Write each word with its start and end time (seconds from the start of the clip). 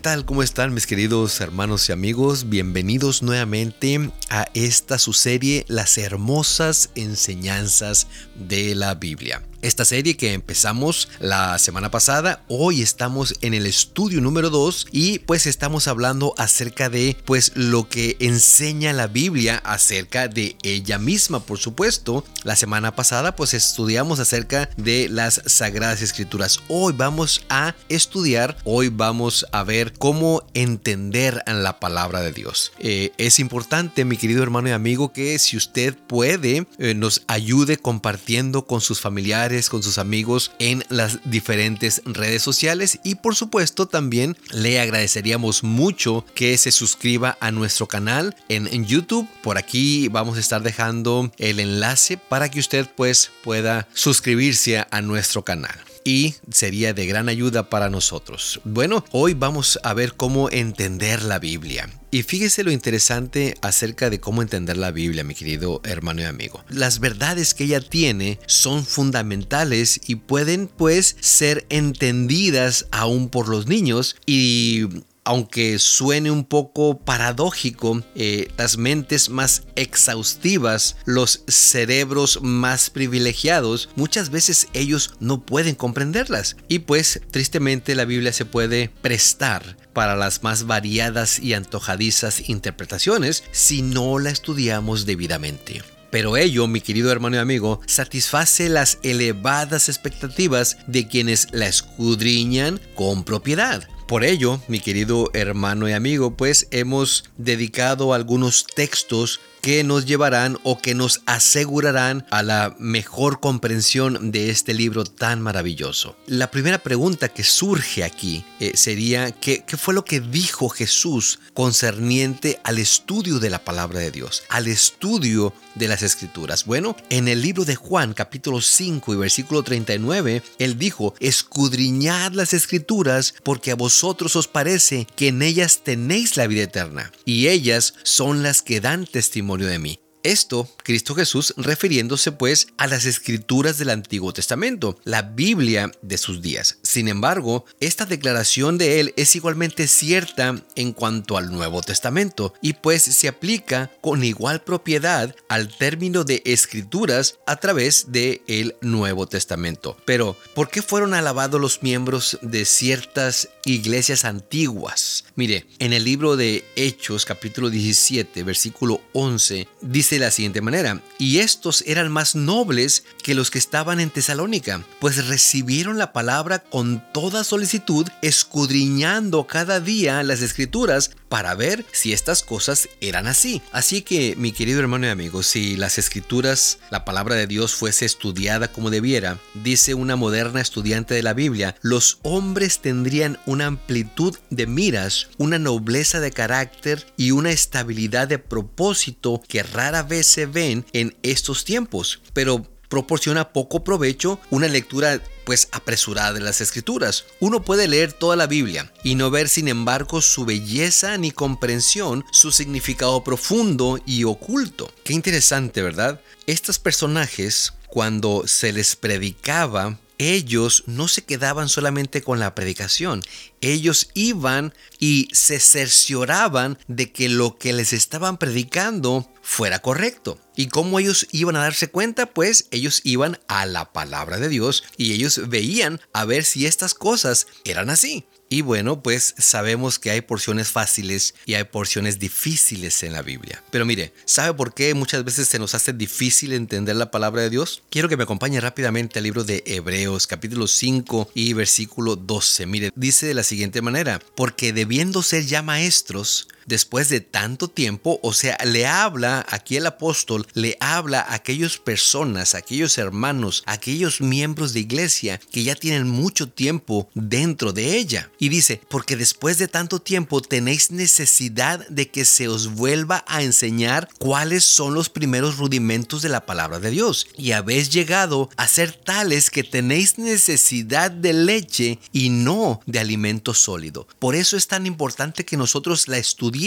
tal? 0.00 0.24
¿Cómo 0.24 0.42
están 0.42 0.72
mis 0.72 0.86
queridos 0.86 1.40
hermanos 1.42 1.88
y 1.88 1.92
amigos? 1.92 2.48
Bienvenidos 2.48 3.22
nuevamente 3.22 4.10
a 4.30 4.46
esta 4.54 4.98
su 4.98 5.12
serie 5.12 5.66
Las 5.68 5.98
hermosas 5.98 6.90
enseñanzas 6.94 8.06
de 8.34 8.74
la 8.74 8.94
Biblia. 8.94 9.42
Esta 9.62 9.84
serie 9.84 10.16
que 10.16 10.32
empezamos 10.32 11.10
la 11.18 11.58
semana 11.58 11.90
pasada, 11.90 12.42
hoy 12.48 12.80
estamos 12.80 13.34
en 13.42 13.52
el 13.52 13.66
estudio 13.66 14.22
número 14.22 14.48
2 14.48 14.86
y 14.90 15.18
pues 15.18 15.46
estamos 15.46 15.86
hablando 15.86 16.32
acerca 16.38 16.88
de 16.88 17.14
pues 17.26 17.52
lo 17.56 17.86
que 17.86 18.16
enseña 18.20 18.94
la 18.94 19.06
Biblia 19.06 19.60
acerca 19.62 20.28
de 20.28 20.56
ella 20.62 20.98
misma, 20.98 21.40
por 21.40 21.58
supuesto. 21.58 22.24
La 22.42 22.56
semana 22.56 22.96
pasada 22.96 23.36
pues 23.36 23.52
estudiamos 23.52 24.18
acerca 24.18 24.70
de 24.78 25.10
las 25.10 25.42
sagradas 25.44 26.00
escrituras. 26.00 26.60
Hoy 26.68 26.94
vamos 26.96 27.44
a 27.50 27.74
estudiar, 27.90 28.56
hoy 28.64 28.88
vamos 28.88 29.44
a 29.52 29.62
ver 29.62 29.92
cómo 29.92 30.42
entender 30.54 31.42
la 31.46 31.80
palabra 31.80 32.22
de 32.22 32.32
Dios. 32.32 32.72
Eh, 32.78 33.12
es 33.18 33.38
importante, 33.38 34.06
mi 34.06 34.16
querido 34.16 34.42
hermano 34.42 34.70
y 34.70 34.72
amigo, 34.72 35.12
que 35.12 35.38
si 35.38 35.58
usted 35.58 35.94
puede, 36.06 36.66
eh, 36.78 36.94
nos 36.94 37.24
ayude 37.26 37.76
compartiendo 37.76 38.66
con 38.66 38.80
sus 38.80 39.02
familiares 39.02 39.49
con 39.68 39.82
sus 39.82 39.98
amigos 39.98 40.52
en 40.60 40.84
las 40.88 41.18
diferentes 41.24 42.02
redes 42.04 42.40
sociales 42.40 43.00
y 43.02 43.16
por 43.16 43.34
supuesto 43.34 43.86
también 43.86 44.36
le 44.52 44.78
agradeceríamos 44.78 45.64
mucho 45.64 46.24
que 46.36 46.56
se 46.56 46.70
suscriba 46.70 47.36
a 47.40 47.50
nuestro 47.50 47.88
canal 47.88 48.36
en, 48.48 48.68
en 48.68 48.86
YouTube. 48.86 49.28
Por 49.42 49.58
aquí 49.58 50.06
vamos 50.06 50.36
a 50.36 50.40
estar 50.40 50.62
dejando 50.62 51.32
el 51.38 51.58
enlace 51.58 52.16
para 52.16 52.48
que 52.48 52.60
usted 52.60 52.88
pues 52.94 53.32
pueda 53.42 53.88
suscribirse 53.92 54.86
a 54.88 55.02
nuestro 55.02 55.42
canal 55.42 55.89
y 56.04 56.34
sería 56.50 56.94
de 56.94 57.06
gran 57.06 57.28
ayuda 57.28 57.68
para 57.68 57.90
nosotros. 57.90 58.60
Bueno, 58.64 59.04
hoy 59.12 59.34
vamos 59.34 59.78
a 59.82 59.94
ver 59.94 60.14
cómo 60.14 60.50
entender 60.50 61.22
la 61.22 61.38
Biblia. 61.38 61.88
Y 62.12 62.24
fíjese 62.24 62.64
lo 62.64 62.72
interesante 62.72 63.54
acerca 63.62 64.10
de 64.10 64.18
cómo 64.18 64.42
entender 64.42 64.76
la 64.76 64.90
Biblia, 64.90 65.22
mi 65.22 65.34
querido 65.34 65.80
hermano 65.84 66.22
y 66.22 66.24
amigo. 66.24 66.64
Las 66.68 66.98
verdades 66.98 67.54
que 67.54 67.64
ella 67.64 67.80
tiene 67.80 68.40
son 68.46 68.84
fundamentales 68.84 70.00
y 70.06 70.16
pueden 70.16 70.66
pues 70.66 71.16
ser 71.20 71.66
entendidas 71.68 72.86
aún 72.90 73.28
por 73.28 73.48
los 73.48 73.68
niños 73.68 74.16
y 74.26 74.86
aunque 75.30 75.78
suene 75.78 76.32
un 76.32 76.42
poco 76.42 76.98
paradójico, 76.98 78.02
eh, 78.16 78.48
las 78.58 78.78
mentes 78.78 79.28
más 79.28 79.62
exhaustivas, 79.76 80.96
los 81.04 81.44
cerebros 81.46 82.40
más 82.42 82.90
privilegiados, 82.90 83.90
muchas 83.94 84.30
veces 84.30 84.66
ellos 84.72 85.14
no 85.20 85.46
pueden 85.46 85.76
comprenderlas. 85.76 86.56
Y 86.66 86.80
pues 86.80 87.20
tristemente 87.30 87.94
la 87.94 88.06
Biblia 88.06 88.32
se 88.32 88.44
puede 88.44 88.88
prestar 89.02 89.76
para 89.92 90.16
las 90.16 90.42
más 90.42 90.66
variadas 90.66 91.38
y 91.38 91.54
antojadizas 91.54 92.48
interpretaciones 92.48 93.44
si 93.52 93.82
no 93.82 94.18
la 94.18 94.30
estudiamos 94.30 95.06
debidamente. 95.06 95.84
Pero 96.10 96.36
ello, 96.36 96.66
mi 96.66 96.80
querido 96.80 97.12
hermano 97.12 97.36
y 97.36 97.38
amigo, 97.38 97.80
satisface 97.86 98.68
las 98.68 98.98
elevadas 99.04 99.88
expectativas 99.88 100.78
de 100.88 101.06
quienes 101.06 101.46
la 101.52 101.68
escudriñan 101.68 102.80
con 102.96 103.22
propiedad. 103.22 103.86
Por 104.10 104.24
ello, 104.24 104.60
mi 104.66 104.80
querido 104.80 105.30
hermano 105.34 105.88
y 105.88 105.92
amigo, 105.92 106.32
pues 106.32 106.66
hemos 106.72 107.30
dedicado 107.38 108.12
algunos 108.12 108.66
textos 108.66 109.38
que 109.60 109.84
nos 109.84 110.06
llevarán 110.06 110.58
o 110.62 110.78
que 110.78 110.94
nos 110.94 111.22
asegurarán 111.26 112.26
a 112.30 112.42
la 112.42 112.74
mejor 112.78 113.40
comprensión 113.40 114.32
de 114.32 114.50
este 114.50 114.74
libro 114.74 115.04
tan 115.04 115.40
maravilloso. 115.40 116.16
La 116.26 116.50
primera 116.50 116.78
pregunta 116.78 117.28
que 117.28 117.44
surge 117.44 118.04
aquí 118.04 118.44
eh, 118.58 118.72
sería 118.74 119.30
¿qué, 119.32 119.64
¿qué 119.66 119.76
fue 119.76 119.94
lo 119.94 120.04
que 120.04 120.20
dijo 120.20 120.68
Jesús 120.68 121.40
concerniente 121.54 122.60
al 122.64 122.78
estudio 122.78 123.38
de 123.38 123.50
la 123.50 123.64
palabra 123.64 124.00
de 124.00 124.10
Dios, 124.10 124.44
al 124.48 124.68
estudio 124.68 125.52
de 125.74 125.88
las 125.88 126.02
escrituras? 126.02 126.64
Bueno, 126.64 126.96
en 127.10 127.28
el 127.28 127.42
libro 127.42 127.64
de 127.64 127.76
Juan 127.76 128.14
capítulo 128.14 128.60
5 128.60 129.14
y 129.14 129.16
versículo 129.16 129.62
39, 129.62 130.42
él 130.58 130.78
dijo, 130.78 131.14
escudriñad 131.20 132.32
las 132.32 132.54
escrituras 132.54 133.34
porque 133.42 133.72
a 133.72 133.76
vosotros 133.76 134.36
os 134.36 134.48
parece 134.48 135.06
que 135.16 135.28
en 135.28 135.42
ellas 135.42 135.80
tenéis 135.84 136.36
la 136.36 136.46
vida 136.46 136.62
eterna 136.62 137.12
y 137.24 137.48
ellas 137.48 137.94
son 138.02 138.42
las 138.42 138.62
que 138.62 138.80
dan 138.80 139.06
testimonio 139.06 139.49
de 139.58 139.78
mí. 139.78 139.98
Esto, 140.22 140.68
Cristo 140.90 141.14
Jesús 141.14 141.54
refiriéndose 141.56 142.32
pues 142.32 142.66
a 142.76 142.88
las 142.88 143.04
escrituras 143.04 143.78
del 143.78 143.90
Antiguo 143.90 144.32
Testamento, 144.32 144.98
la 145.04 145.22
Biblia 145.22 145.92
de 146.02 146.18
sus 146.18 146.42
días. 146.42 146.78
Sin 146.82 147.06
embargo, 147.06 147.64
esta 147.78 148.06
declaración 148.06 148.76
de 148.76 148.98
él 148.98 149.14
es 149.16 149.36
igualmente 149.36 149.86
cierta 149.86 150.64
en 150.74 150.92
cuanto 150.92 151.36
al 151.36 151.52
Nuevo 151.52 151.80
Testamento 151.80 152.54
y 152.60 152.72
pues 152.72 153.02
se 153.02 153.28
aplica 153.28 153.88
con 154.00 154.24
igual 154.24 154.64
propiedad 154.64 155.36
al 155.48 155.68
término 155.68 156.24
de 156.24 156.42
escrituras 156.44 157.38
a 157.46 157.54
través 157.54 158.10
de 158.10 158.42
el 158.48 158.74
Nuevo 158.80 159.28
Testamento. 159.28 159.96
Pero, 160.04 160.36
¿por 160.56 160.70
qué 160.70 160.82
fueron 160.82 161.14
alabados 161.14 161.60
los 161.60 161.84
miembros 161.84 162.36
de 162.42 162.64
ciertas 162.64 163.48
iglesias 163.64 164.24
antiguas? 164.24 165.24
Mire, 165.36 165.66
en 165.78 165.92
el 165.92 166.02
libro 166.02 166.36
de 166.36 166.64
Hechos 166.74 167.26
capítulo 167.26 167.70
17 167.70 168.42
versículo 168.42 169.00
11 169.12 169.68
dice 169.82 170.16
de 170.16 170.22
la 170.22 170.32
siguiente 170.32 170.60
manera, 170.60 170.79
y 171.18 171.40
estos 171.40 171.84
eran 171.86 172.10
más 172.10 172.34
nobles 172.34 173.04
que 173.22 173.34
los 173.34 173.50
que 173.50 173.58
estaban 173.58 174.00
en 174.00 174.10
Tesalónica, 174.10 174.82
pues 174.98 175.26
recibieron 175.26 175.98
la 175.98 176.12
palabra 176.12 176.60
con 176.60 177.04
toda 177.12 177.44
solicitud, 177.44 178.06
escudriñando 178.22 179.46
cada 179.46 179.80
día 179.80 180.22
las 180.22 180.40
escrituras 180.40 181.10
para 181.28 181.54
ver 181.54 181.84
si 181.92 182.12
estas 182.12 182.42
cosas 182.42 182.88
eran 183.00 183.26
así. 183.26 183.62
Así 183.72 184.02
que, 184.02 184.34
mi 184.36 184.52
querido 184.52 184.80
hermano 184.80 185.06
y 185.06 185.10
amigo, 185.10 185.42
si 185.42 185.76
las 185.76 185.98
escrituras, 185.98 186.78
la 186.90 187.04
palabra 187.04 187.36
de 187.36 187.46
Dios 187.46 187.74
fuese 187.74 188.04
estudiada 188.04 188.72
como 188.72 188.90
debiera, 188.90 189.38
dice 189.54 189.94
una 189.94 190.16
moderna 190.16 190.60
estudiante 190.60 191.14
de 191.14 191.22
la 191.22 191.34
Biblia, 191.34 191.76
los 191.82 192.18
hombres 192.22 192.80
tendrían 192.80 193.38
una 193.46 193.66
amplitud 193.66 194.36
de 194.48 194.66
miras, 194.66 195.28
una 195.38 195.58
nobleza 195.58 196.20
de 196.20 196.32
carácter 196.32 197.06
y 197.16 197.30
una 197.30 197.52
estabilidad 197.52 198.26
de 198.26 198.38
propósito 198.38 199.40
que 199.46 199.62
rara 199.62 200.02
vez 200.02 200.26
se 200.26 200.46
en 200.60 201.16
estos 201.22 201.64
tiempos, 201.64 202.20
pero 202.32 202.66
proporciona 202.88 203.52
poco 203.52 203.84
provecho 203.84 204.40
una 204.50 204.66
lectura 204.68 205.22
pues 205.44 205.68
apresurada 205.72 206.32
de 206.32 206.40
las 206.40 206.60
escrituras. 206.60 207.24
Uno 207.38 207.62
puede 207.62 207.88
leer 207.88 208.12
toda 208.12 208.36
la 208.36 208.46
Biblia 208.46 208.92
y 209.04 209.14
no 209.14 209.30
ver 209.30 209.48
sin 209.48 209.68
embargo 209.68 210.20
su 210.20 210.44
belleza 210.44 211.16
ni 211.16 211.30
comprensión, 211.30 212.24
su 212.32 212.50
significado 212.50 213.22
profundo 213.24 213.98
y 214.04 214.24
oculto. 214.24 214.92
Qué 215.04 215.12
interesante, 215.12 215.82
¿verdad? 215.82 216.20
Estos 216.46 216.78
personajes 216.78 217.72
cuando 217.88 218.46
se 218.46 218.72
les 218.72 218.96
predicaba 218.96 219.98
ellos 220.20 220.84
no 220.86 221.08
se 221.08 221.22
quedaban 221.22 221.70
solamente 221.70 222.20
con 222.20 222.38
la 222.38 222.54
predicación, 222.54 223.22
ellos 223.62 224.10
iban 224.12 224.74
y 224.98 225.28
se 225.32 225.58
cercioraban 225.58 226.78
de 226.88 227.10
que 227.10 227.30
lo 227.30 227.56
que 227.56 227.72
les 227.72 227.94
estaban 227.94 228.36
predicando 228.36 229.26
fuera 229.50 229.80
correcto. 229.80 230.38
¿Y 230.54 230.68
cómo 230.68 231.00
ellos 231.00 231.26
iban 231.32 231.56
a 231.56 231.62
darse 231.62 231.88
cuenta? 231.88 232.26
Pues 232.26 232.66
ellos 232.70 233.00
iban 233.02 233.40
a 233.48 233.66
la 233.66 233.92
palabra 233.92 234.38
de 234.38 234.48
Dios 234.48 234.84
y 234.96 235.12
ellos 235.12 235.48
veían 235.48 236.00
a 236.12 236.24
ver 236.24 236.44
si 236.44 236.66
estas 236.66 236.94
cosas 236.94 237.48
eran 237.64 237.90
así. 237.90 238.26
Y 238.52 238.62
bueno, 238.62 239.02
pues 239.02 239.34
sabemos 239.38 239.98
que 239.98 240.10
hay 240.10 240.20
porciones 240.20 240.68
fáciles 240.68 241.34
y 241.46 241.54
hay 241.54 241.64
porciones 241.64 242.18
difíciles 242.18 243.02
en 243.02 243.12
la 243.12 243.22
Biblia. 243.22 243.62
Pero 243.70 243.84
mire, 243.84 244.12
¿sabe 244.24 244.54
por 244.54 244.72
qué 244.72 244.94
muchas 244.94 245.24
veces 245.24 245.48
se 245.48 245.58
nos 245.58 245.74
hace 245.74 245.92
difícil 245.92 246.52
entender 246.52 246.96
la 246.96 247.10
palabra 247.12 247.42
de 247.42 247.50
Dios? 247.50 247.82
Quiero 247.90 248.08
que 248.08 248.16
me 248.16 248.24
acompañe 248.24 248.60
rápidamente 248.60 249.18
al 249.18 249.24
libro 249.24 249.44
de 249.44 249.62
Hebreos, 249.66 250.26
capítulo 250.26 250.66
5 250.66 251.30
y 251.34 251.52
versículo 251.52 252.16
12. 252.16 252.66
Mire, 252.66 252.90
dice 252.94 253.26
de 253.26 253.34
la 253.34 253.44
siguiente 253.44 253.82
manera, 253.82 254.20
porque 254.34 254.72
debiendo 254.72 255.22
ser 255.22 255.46
ya 255.46 255.62
maestros, 255.62 256.48
después 256.70 257.08
de 257.08 257.20
tanto 257.20 257.68
tiempo, 257.68 258.20
o 258.22 258.32
sea, 258.32 258.56
le 258.64 258.86
habla 258.86 259.44
aquí 259.50 259.76
el 259.76 259.86
apóstol, 259.86 260.46
le 260.54 260.76
habla 260.80 261.20
a 261.20 261.34
aquellas 261.34 261.76
personas, 261.78 262.54
aquellos 262.54 262.96
hermanos, 262.96 263.64
aquellos 263.66 264.20
miembros 264.20 264.72
de 264.72 264.80
iglesia 264.80 265.40
que 265.50 265.64
ya 265.64 265.74
tienen 265.74 266.08
mucho 266.08 266.48
tiempo 266.48 267.10
dentro 267.14 267.72
de 267.72 267.96
ella. 267.96 268.30
Y 268.38 268.48
dice, 268.48 268.80
porque 268.88 269.16
después 269.16 269.58
de 269.58 269.66
tanto 269.66 270.00
tiempo 270.00 270.40
tenéis 270.40 270.92
necesidad 270.92 271.86
de 271.88 272.08
que 272.08 272.24
se 272.24 272.46
os 272.46 272.68
vuelva 272.68 273.24
a 273.26 273.42
enseñar 273.42 274.08
cuáles 274.18 274.64
son 274.64 274.94
los 274.94 275.08
primeros 275.08 275.58
rudimentos 275.58 276.22
de 276.22 276.28
la 276.28 276.46
palabra 276.46 276.78
de 276.78 276.90
Dios. 276.90 277.26
Y 277.36 277.50
habéis 277.50 277.90
llegado 277.90 278.48
a 278.56 278.68
ser 278.68 278.92
tales 278.92 279.50
que 279.50 279.64
tenéis 279.64 280.18
necesidad 280.18 281.10
de 281.10 281.32
leche 281.32 281.98
y 282.12 282.30
no 282.30 282.80
de 282.86 283.00
alimento 283.00 283.54
sólido. 283.54 284.06
Por 284.20 284.36
eso 284.36 284.56
es 284.56 284.68
tan 284.68 284.86
importante 284.86 285.44
que 285.44 285.56
nosotros 285.56 286.06
la 286.06 286.18
estudiemos, 286.18 286.59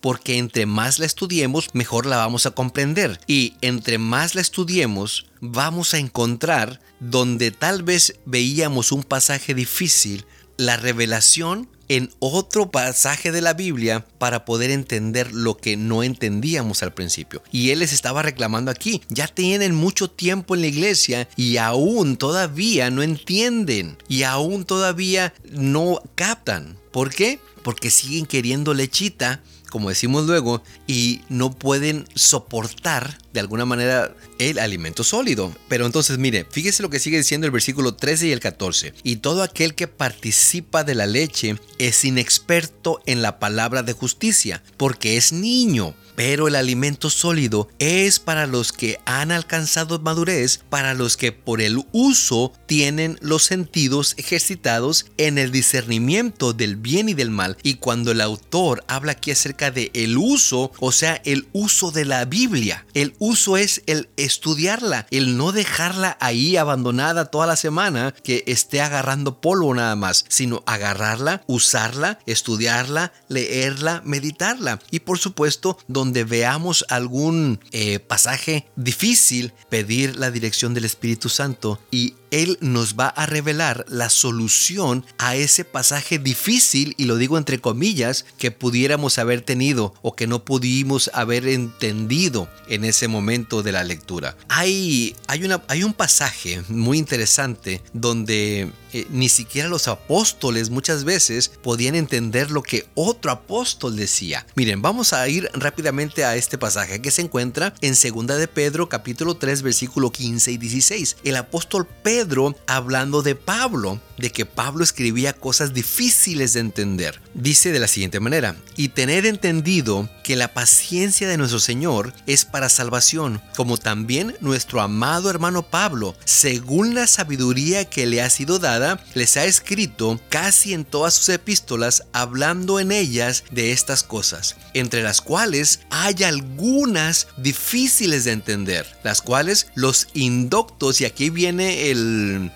porque 0.00 0.38
entre 0.38 0.66
más 0.66 0.98
la 0.98 1.06
estudiemos, 1.06 1.68
mejor 1.72 2.06
la 2.06 2.18
vamos 2.18 2.46
a 2.46 2.50
comprender. 2.50 3.18
Y 3.26 3.54
entre 3.62 3.98
más 3.98 4.34
la 4.34 4.40
estudiemos, 4.40 5.26
vamos 5.40 5.94
a 5.94 5.98
encontrar 5.98 6.80
donde 7.00 7.50
tal 7.50 7.82
vez 7.82 8.20
veíamos 8.26 8.92
un 8.92 9.02
pasaje 9.02 9.54
difícil, 9.54 10.26
la 10.56 10.76
revelación 10.76 11.68
en 11.88 12.10
otro 12.20 12.70
pasaje 12.70 13.32
de 13.32 13.40
la 13.40 13.54
Biblia 13.54 14.06
para 14.18 14.44
poder 14.44 14.70
entender 14.70 15.32
lo 15.32 15.56
que 15.56 15.76
no 15.76 16.04
entendíamos 16.04 16.84
al 16.84 16.94
principio. 16.94 17.42
Y 17.50 17.70
él 17.70 17.80
les 17.80 17.92
estaba 17.92 18.22
reclamando 18.22 18.70
aquí, 18.70 19.02
ya 19.08 19.26
tienen 19.26 19.74
mucho 19.74 20.08
tiempo 20.08 20.54
en 20.54 20.60
la 20.60 20.68
iglesia 20.68 21.28
y 21.34 21.56
aún 21.56 22.16
todavía 22.16 22.90
no 22.90 23.02
entienden 23.02 23.98
y 24.06 24.22
aún 24.22 24.64
todavía 24.64 25.34
no 25.50 26.00
captan. 26.14 26.78
¿Por 26.92 27.10
qué? 27.12 27.40
Porque 27.62 27.90
siguen 27.90 28.26
queriendo 28.26 28.74
lechita 28.74 29.40
como 29.70 29.88
decimos 29.88 30.26
luego, 30.26 30.62
y 30.86 31.22
no 31.30 31.50
pueden 31.52 32.06
soportar 32.14 33.16
de 33.32 33.40
alguna 33.40 33.64
manera 33.64 34.14
el 34.38 34.58
alimento 34.58 35.04
sólido. 35.04 35.54
Pero 35.68 35.86
entonces, 35.86 36.18
mire, 36.18 36.46
fíjese 36.50 36.82
lo 36.82 36.90
que 36.90 36.98
sigue 36.98 37.16
diciendo 37.16 37.46
el 37.46 37.52
versículo 37.52 37.94
13 37.94 38.26
y 38.26 38.32
el 38.32 38.40
14. 38.40 38.92
Y 39.02 39.16
todo 39.16 39.42
aquel 39.42 39.74
que 39.74 39.88
participa 39.88 40.84
de 40.84 40.94
la 40.94 41.06
leche 41.06 41.56
es 41.78 42.04
inexperto 42.04 43.00
en 43.06 43.22
la 43.22 43.38
palabra 43.38 43.82
de 43.82 43.94
justicia, 43.94 44.62
porque 44.76 45.16
es 45.16 45.32
niño. 45.32 45.94
Pero 46.20 46.48
el 46.48 46.54
alimento 46.54 47.08
sólido 47.08 47.70
es 47.78 48.18
para 48.18 48.46
los 48.46 48.72
que 48.72 49.00
han 49.06 49.32
alcanzado 49.32 49.98
madurez, 50.00 50.60
para 50.68 50.92
los 50.92 51.16
que 51.16 51.32
por 51.32 51.62
el 51.62 51.82
uso 51.92 52.52
tienen 52.66 53.16
los 53.22 53.44
sentidos 53.44 54.12
ejercitados 54.18 55.06
en 55.16 55.38
el 55.38 55.50
discernimiento 55.50 56.52
del 56.52 56.76
bien 56.76 57.08
y 57.08 57.14
del 57.14 57.30
mal. 57.30 57.56
Y 57.62 57.76
cuando 57.76 58.12
el 58.12 58.20
autor 58.20 58.84
habla 58.86 59.12
aquí 59.12 59.30
acerca 59.30 59.70
de 59.70 59.90
el 59.94 60.18
uso, 60.18 60.72
o 60.78 60.92
sea, 60.92 61.22
el 61.24 61.48
uso 61.54 61.90
de 61.90 62.04
la 62.04 62.26
Biblia, 62.26 62.84
el 62.92 63.14
uso 63.18 63.56
es 63.56 63.82
el 63.86 64.10
estudiarla, 64.18 65.06
el 65.10 65.38
no 65.38 65.52
dejarla 65.52 66.18
ahí 66.20 66.58
abandonada 66.58 67.30
toda 67.30 67.46
la 67.46 67.56
semana 67.56 68.14
que 68.22 68.44
esté 68.46 68.82
agarrando 68.82 69.40
polvo 69.40 69.74
nada 69.74 69.96
más, 69.96 70.26
sino 70.28 70.62
agarrarla, 70.66 71.44
usarla, 71.46 72.18
estudiarla, 72.26 73.10
leerla, 73.28 74.02
meditarla. 74.04 74.80
Y 74.90 75.00
por 75.00 75.18
supuesto, 75.18 75.78
donde 75.88 76.09
veamos 76.12 76.84
algún 76.88 77.60
eh, 77.72 77.98
pasaje 77.98 78.66
difícil, 78.76 79.52
pedir 79.68 80.16
la 80.16 80.30
dirección 80.30 80.74
del 80.74 80.84
Espíritu 80.84 81.28
Santo 81.28 81.80
y 81.90 82.14
él 82.30 82.58
nos 82.60 82.94
va 82.94 83.08
a 83.08 83.26
revelar 83.26 83.84
la 83.88 84.08
solución 84.08 85.04
a 85.18 85.36
ese 85.36 85.64
pasaje 85.64 86.18
difícil, 86.18 86.94
y 86.96 87.04
lo 87.04 87.16
digo 87.16 87.38
entre 87.38 87.60
comillas, 87.60 88.24
que 88.38 88.50
pudiéramos 88.50 89.18
haber 89.18 89.42
tenido 89.42 89.94
o 90.02 90.14
que 90.14 90.26
no 90.26 90.44
pudimos 90.44 91.10
haber 91.12 91.48
entendido 91.48 92.48
en 92.68 92.84
ese 92.84 93.08
momento 93.08 93.62
de 93.62 93.72
la 93.72 93.84
lectura. 93.84 94.36
Hay, 94.48 95.16
hay, 95.26 95.48
hay 95.68 95.82
un 95.82 95.92
pasaje 95.92 96.62
muy 96.68 96.98
interesante 96.98 97.82
donde 97.92 98.70
eh, 98.92 99.06
ni 99.10 99.28
siquiera 99.28 99.68
los 99.68 99.88
apóstoles 99.88 100.70
muchas 100.70 101.04
veces 101.04 101.50
podían 101.62 101.94
entender 101.94 102.50
lo 102.50 102.62
que 102.62 102.86
otro 102.94 103.30
apóstol 103.30 103.96
decía. 103.96 104.46
Miren, 104.54 104.82
vamos 104.82 105.12
a 105.12 105.28
ir 105.28 105.48
rápidamente 105.54 105.99
a 106.00 106.34
este 106.34 106.56
pasaje 106.56 107.02
que 107.02 107.10
se 107.10 107.20
encuentra 107.20 107.74
en 107.82 107.92
2 107.92 108.38
de 108.38 108.48
Pedro 108.48 108.88
capítulo 108.88 109.34
3 109.36 109.60
versículo 109.60 110.10
15 110.10 110.50
y 110.52 110.56
16. 110.56 111.16
El 111.24 111.36
apóstol 111.36 111.86
Pedro 112.02 112.56
hablando 112.66 113.20
de 113.20 113.34
Pablo, 113.34 114.00
de 114.16 114.32
que 114.32 114.46
Pablo 114.46 114.82
escribía 114.82 115.34
cosas 115.34 115.74
difíciles 115.74 116.54
de 116.54 116.60
entender. 116.60 117.20
Dice 117.34 117.70
de 117.70 117.80
la 117.80 117.86
siguiente 117.86 118.18
manera, 118.18 118.56
y 118.76 118.88
tener 118.88 119.26
entendido 119.26 120.08
que 120.24 120.36
la 120.36 120.54
paciencia 120.54 121.28
de 121.28 121.36
nuestro 121.36 121.58
Señor 121.58 122.14
es 122.26 122.46
para 122.46 122.70
salvación, 122.70 123.42
como 123.54 123.76
también 123.76 124.36
nuestro 124.40 124.80
amado 124.80 125.28
hermano 125.28 125.62
Pablo, 125.62 126.16
según 126.24 126.94
la 126.94 127.06
sabiduría 127.06 127.84
que 127.84 128.06
le 128.06 128.22
ha 128.22 128.30
sido 128.30 128.58
dada, 128.58 129.04
les 129.14 129.36
ha 129.36 129.44
escrito 129.44 130.18
casi 130.30 130.72
en 130.72 130.86
todas 130.86 131.14
sus 131.14 131.28
epístolas 131.28 132.04
hablando 132.12 132.80
en 132.80 132.90
ellas 132.90 133.44
de 133.50 133.72
estas 133.72 134.02
cosas, 134.02 134.56
entre 134.72 135.02
las 135.02 135.20
cuales 135.20 135.80
hay 135.90 136.22
algunas 136.24 137.28
difíciles 137.36 138.24
de 138.24 138.32
entender, 138.32 138.86
las 139.02 139.20
cuales 139.20 139.66
los 139.74 140.08
indoctos, 140.14 141.00
y 141.00 141.04
aquí 141.04 141.30
viene 141.30 141.92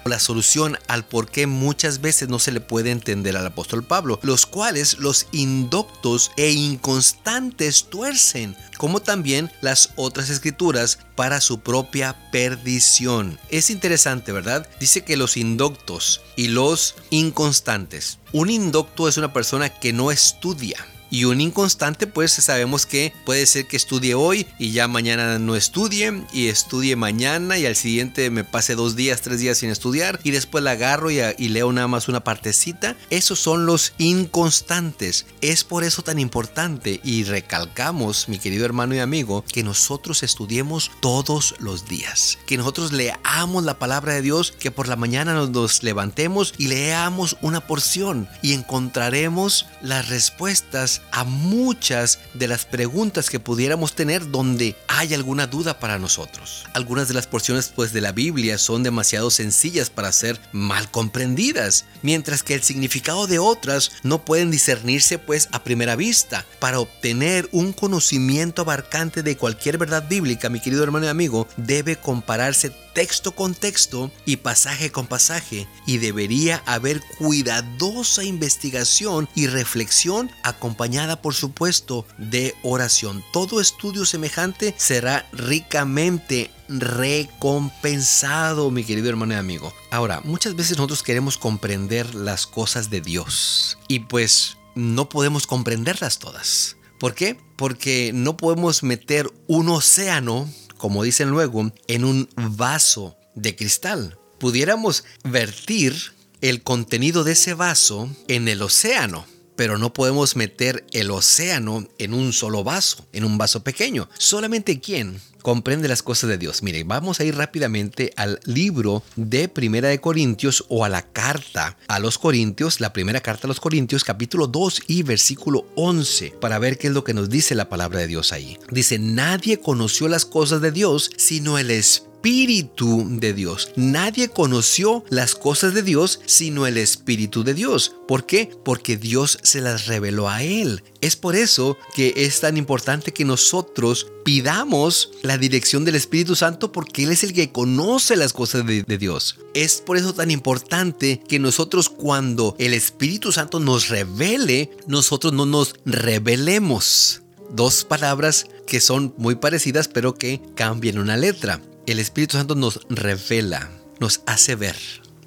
la 0.04 0.18
solución 0.18 0.78
al 0.88 1.04
por 1.04 1.30
qué 1.30 1.46
muchas 1.46 2.00
veces 2.00 2.28
no 2.28 2.38
se 2.38 2.52
le 2.52 2.60
puede 2.60 2.90
entender 2.90 3.36
al 3.36 3.46
apóstol 3.46 3.84
Pablo, 3.84 4.18
los 4.22 4.46
cuales 4.46 4.98
los 4.98 5.26
indoctos 5.32 6.30
e 6.36 6.52
inconstantes 6.52 7.84
tuercen, 7.90 8.56
como 8.78 9.00
también 9.00 9.50
las 9.60 9.90
otras 9.96 10.30
escrituras 10.30 10.98
para 11.14 11.40
su 11.40 11.60
propia 11.60 12.30
perdición. 12.30 13.38
Es 13.50 13.70
interesante, 13.70 14.32
¿verdad? 14.32 14.68
Dice 14.80 15.04
que 15.04 15.16
los 15.16 15.36
indoctos 15.36 16.22
y 16.36 16.48
los 16.48 16.96
inconstantes. 17.10 18.18
Un 18.32 18.50
indocto 18.50 19.08
es 19.08 19.16
una 19.16 19.32
persona 19.32 19.68
que 19.68 19.92
no 19.92 20.10
estudia 20.10 20.84
y 21.14 21.26
un 21.26 21.40
inconstante, 21.40 22.08
pues 22.08 22.32
sabemos 22.32 22.86
que 22.86 23.12
puede 23.24 23.46
ser 23.46 23.68
que 23.68 23.76
estudie 23.76 24.16
hoy 24.16 24.48
y 24.58 24.72
ya 24.72 24.88
mañana 24.88 25.38
no 25.38 25.54
estudie 25.54 26.24
y 26.32 26.48
estudie 26.48 26.96
mañana 26.96 27.56
y 27.56 27.66
al 27.66 27.76
siguiente 27.76 28.30
me 28.30 28.42
pase 28.42 28.74
dos 28.74 28.96
días, 28.96 29.20
tres 29.20 29.38
días 29.38 29.58
sin 29.58 29.70
estudiar 29.70 30.18
y 30.24 30.32
después 30.32 30.64
la 30.64 30.72
agarro 30.72 31.12
y, 31.12 31.20
leo 31.54 31.72
nada 31.72 31.86
más 31.86 32.08
una 32.08 32.24
partecita. 32.24 32.96
Esos 33.10 33.38
son 33.38 33.64
los 33.64 33.92
inconstantes. 33.98 35.26
Es 35.40 35.62
por 35.62 35.84
eso 35.84 36.02
tan 36.02 36.18
importante 36.18 37.00
y 37.04 37.22
recalcamos, 37.22 38.28
mi 38.28 38.40
querido 38.40 38.64
hermano 38.64 38.96
y 38.96 38.98
amigo, 38.98 39.44
que 39.44 39.62
nosotros 39.62 40.24
estudiemos 40.24 40.90
todos 40.98 41.54
los 41.60 41.86
días. 41.86 42.38
Que 42.44 42.56
nosotros 42.56 42.90
leamos 42.90 43.62
la 43.62 43.78
palabra 43.78 44.14
de 44.14 44.22
Dios, 44.22 44.50
que 44.58 44.72
por 44.72 44.88
la 44.88 44.96
mañana 44.96 45.34
nos 45.34 45.84
levantemos 45.84 46.54
y 46.58 46.66
leamos 46.66 47.36
una 47.40 47.68
porción 47.68 48.28
y 48.42 48.54
encontraremos 48.54 49.66
las 49.80 50.08
respuestas 50.08 51.02
a 51.10 51.24
muchas 51.24 52.18
de 52.34 52.48
las 52.48 52.64
preguntas 52.64 53.30
que 53.30 53.40
pudiéramos 53.40 53.94
tener 53.94 54.30
donde 54.30 54.76
hay 54.88 55.14
alguna 55.14 55.46
duda 55.46 55.78
para 55.78 55.98
nosotros. 55.98 56.66
Algunas 56.72 57.08
de 57.08 57.14
las 57.14 57.26
porciones 57.26 57.72
pues 57.74 57.92
de 57.92 58.00
la 58.00 58.12
Biblia 58.12 58.58
son 58.58 58.82
demasiado 58.82 59.30
sencillas 59.30 59.90
para 59.90 60.12
ser 60.12 60.40
mal 60.52 60.90
comprendidas, 60.90 61.84
mientras 62.02 62.42
que 62.42 62.54
el 62.54 62.62
significado 62.62 63.26
de 63.26 63.38
otras 63.38 63.92
no 64.02 64.24
pueden 64.24 64.50
discernirse 64.50 65.18
pues 65.18 65.48
a 65.52 65.62
primera 65.62 65.96
vista. 65.96 66.44
Para 66.58 66.80
obtener 66.80 67.48
un 67.52 67.72
conocimiento 67.72 68.62
abarcante 68.62 69.22
de 69.22 69.36
cualquier 69.36 69.78
verdad 69.78 70.08
bíblica, 70.08 70.48
mi 70.48 70.60
querido 70.60 70.82
hermano 70.82 71.06
y 71.06 71.08
amigo, 71.08 71.48
debe 71.56 71.96
compararse 71.96 72.72
texto 72.94 73.32
con 73.32 73.54
texto 73.54 74.10
y 74.24 74.36
pasaje 74.36 74.90
con 74.90 75.06
pasaje, 75.06 75.68
y 75.86 75.98
debería 75.98 76.62
haber 76.64 77.02
cuidadosa 77.18 78.24
investigación 78.24 79.28
y 79.34 79.48
reflexión 79.48 80.30
acompañada 80.42 81.20
por 81.20 81.34
supuesto 81.34 82.06
de 82.16 82.54
oración. 82.62 83.22
Todo 83.32 83.60
estudio 83.60 84.06
semejante 84.06 84.74
será 84.78 85.28
ricamente 85.32 86.50
recompensado, 86.68 88.70
mi 88.70 88.84
querido 88.84 89.10
hermano 89.10 89.34
y 89.34 89.36
amigo. 89.36 89.72
Ahora, 89.90 90.20
muchas 90.24 90.56
veces 90.56 90.78
nosotros 90.78 91.02
queremos 91.02 91.36
comprender 91.36 92.14
las 92.14 92.46
cosas 92.46 92.90
de 92.90 93.00
Dios 93.00 93.78
y 93.88 94.00
pues 94.00 94.56
no 94.74 95.08
podemos 95.08 95.46
comprenderlas 95.46 96.18
todas. 96.18 96.76
¿Por 96.98 97.14
qué? 97.14 97.36
Porque 97.56 98.12
no 98.14 98.36
podemos 98.36 98.82
meter 98.82 99.30
un 99.46 99.68
océano 99.68 100.48
como 100.76 101.02
dicen 101.02 101.30
luego, 101.30 101.72
en 101.86 102.04
un 102.04 102.28
vaso 102.36 103.16
de 103.34 103.56
cristal. 103.56 104.18
Pudiéramos 104.38 105.04
vertir 105.22 105.94
el 106.40 106.62
contenido 106.62 107.24
de 107.24 107.32
ese 107.32 107.54
vaso 107.54 108.10
en 108.28 108.48
el 108.48 108.62
océano, 108.62 109.26
pero 109.56 109.78
no 109.78 109.92
podemos 109.92 110.36
meter 110.36 110.84
el 110.92 111.10
océano 111.10 111.86
en 111.98 112.14
un 112.14 112.32
solo 112.32 112.64
vaso, 112.64 113.06
en 113.12 113.24
un 113.24 113.38
vaso 113.38 113.62
pequeño. 113.62 114.08
Solamente 114.18 114.80
quien 114.80 115.20
comprende 115.42 115.88
las 115.88 116.02
cosas 116.02 116.30
de 116.30 116.38
Dios. 116.38 116.62
Mire, 116.62 116.84
vamos 116.84 117.20
a 117.20 117.24
ir 117.24 117.36
rápidamente 117.36 118.14
al 118.16 118.40
libro 118.44 119.02
de 119.14 119.48
Primera 119.48 119.90
de 119.90 120.00
Corintios 120.00 120.64
o 120.68 120.86
a 120.86 120.88
la 120.88 121.02
carta 121.02 121.76
a 121.86 121.98
los 121.98 122.16
Corintios, 122.16 122.80
la 122.80 122.94
primera 122.94 123.20
carta 123.20 123.46
a 123.46 123.48
los 123.48 123.60
Corintios, 123.60 124.04
capítulo 124.04 124.46
2 124.46 124.84
y 124.86 125.02
versículo 125.02 125.66
11, 125.76 126.30
para 126.40 126.58
ver 126.58 126.78
qué 126.78 126.86
es 126.86 126.94
lo 126.94 127.04
que 127.04 127.12
nos 127.12 127.28
dice 127.28 127.54
la 127.54 127.68
palabra 127.68 128.00
de 128.00 128.06
Dios 128.06 128.32
ahí. 128.32 128.58
Dice, 128.70 128.98
nadie 128.98 129.60
conoció 129.60 130.08
las 130.08 130.24
cosas 130.24 130.62
de 130.62 130.72
Dios 130.72 131.10
sino 131.18 131.58
el 131.58 131.70
Espíritu 131.70 132.13
Espíritu 132.24 133.04
de 133.06 133.34
Dios. 133.34 133.68
Nadie 133.76 134.30
conoció 134.30 135.04
las 135.10 135.34
cosas 135.34 135.74
de 135.74 135.82
Dios 135.82 136.20
sino 136.24 136.66
el 136.66 136.78
Espíritu 136.78 137.44
de 137.44 137.52
Dios. 137.52 137.96
¿Por 138.08 138.24
qué? 138.24 138.48
Porque 138.64 138.96
Dios 138.96 139.38
se 139.42 139.60
las 139.60 139.88
reveló 139.88 140.30
a 140.30 140.42
Él. 140.42 140.82
Es 141.02 141.16
por 141.16 141.36
eso 141.36 141.76
que 141.94 142.14
es 142.16 142.40
tan 142.40 142.56
importante 142.56 143.12
que 143.12 143.26
nosotros 143.26 144.06
pidamos 144.24 145.10
la 145.20 145.36
dirección 145.36 145.84
del 145.84 145.96
Espíritu 145.96 146.34
Santo 146.34 146.72
porque 146.72 147.04
Él 147.04 147.10
es 147.10 147.24
el 147.24 147.34
que 147.34 147.52
conoce 147.52 148.16
las 148.16 148.32
cosas 148.32 148.64
de, 148.64 148.84
de, 148.84 148.96
Dios. 148.96 149.38
Es 149.52 149.82
por 149.82 149.98
eso 149.98 150.14
tan 150.14 150.30
importante 150.30 151.20
que 151.28 151.38
nosotros 151.38 151.90
cuando 151.90 152.56
el 152.58 152.72
Espíritu 152.72 153.32
Santo 153.32 153.60
nos 153.60 153.90
revele, 153.90 154.70
nosotros 154.86 155.34
no 155.34 155.44
nos 155.44 155.74
revelemos. 155.84 157.20
Dos 157.50 157.84
palabras 157.84 158.46
que 158.66 158.80
son 158.80 159.12
muy 159.18 159.34
parecidas 159.34 159.88
pero 159.88 160.14
que 160.14 160.40
cambian 160.54 160.96
una 160.96 161.18
letra. 161.18 161.60
El 161.86 161.98
Espíritu 161.98 162.38
Santo 162.38 162.54
nos 162.54 162.80
revela, 162.88 163.70
nos 164.00 164.22
hace 164.26 164.56
ver. 164.56 164.76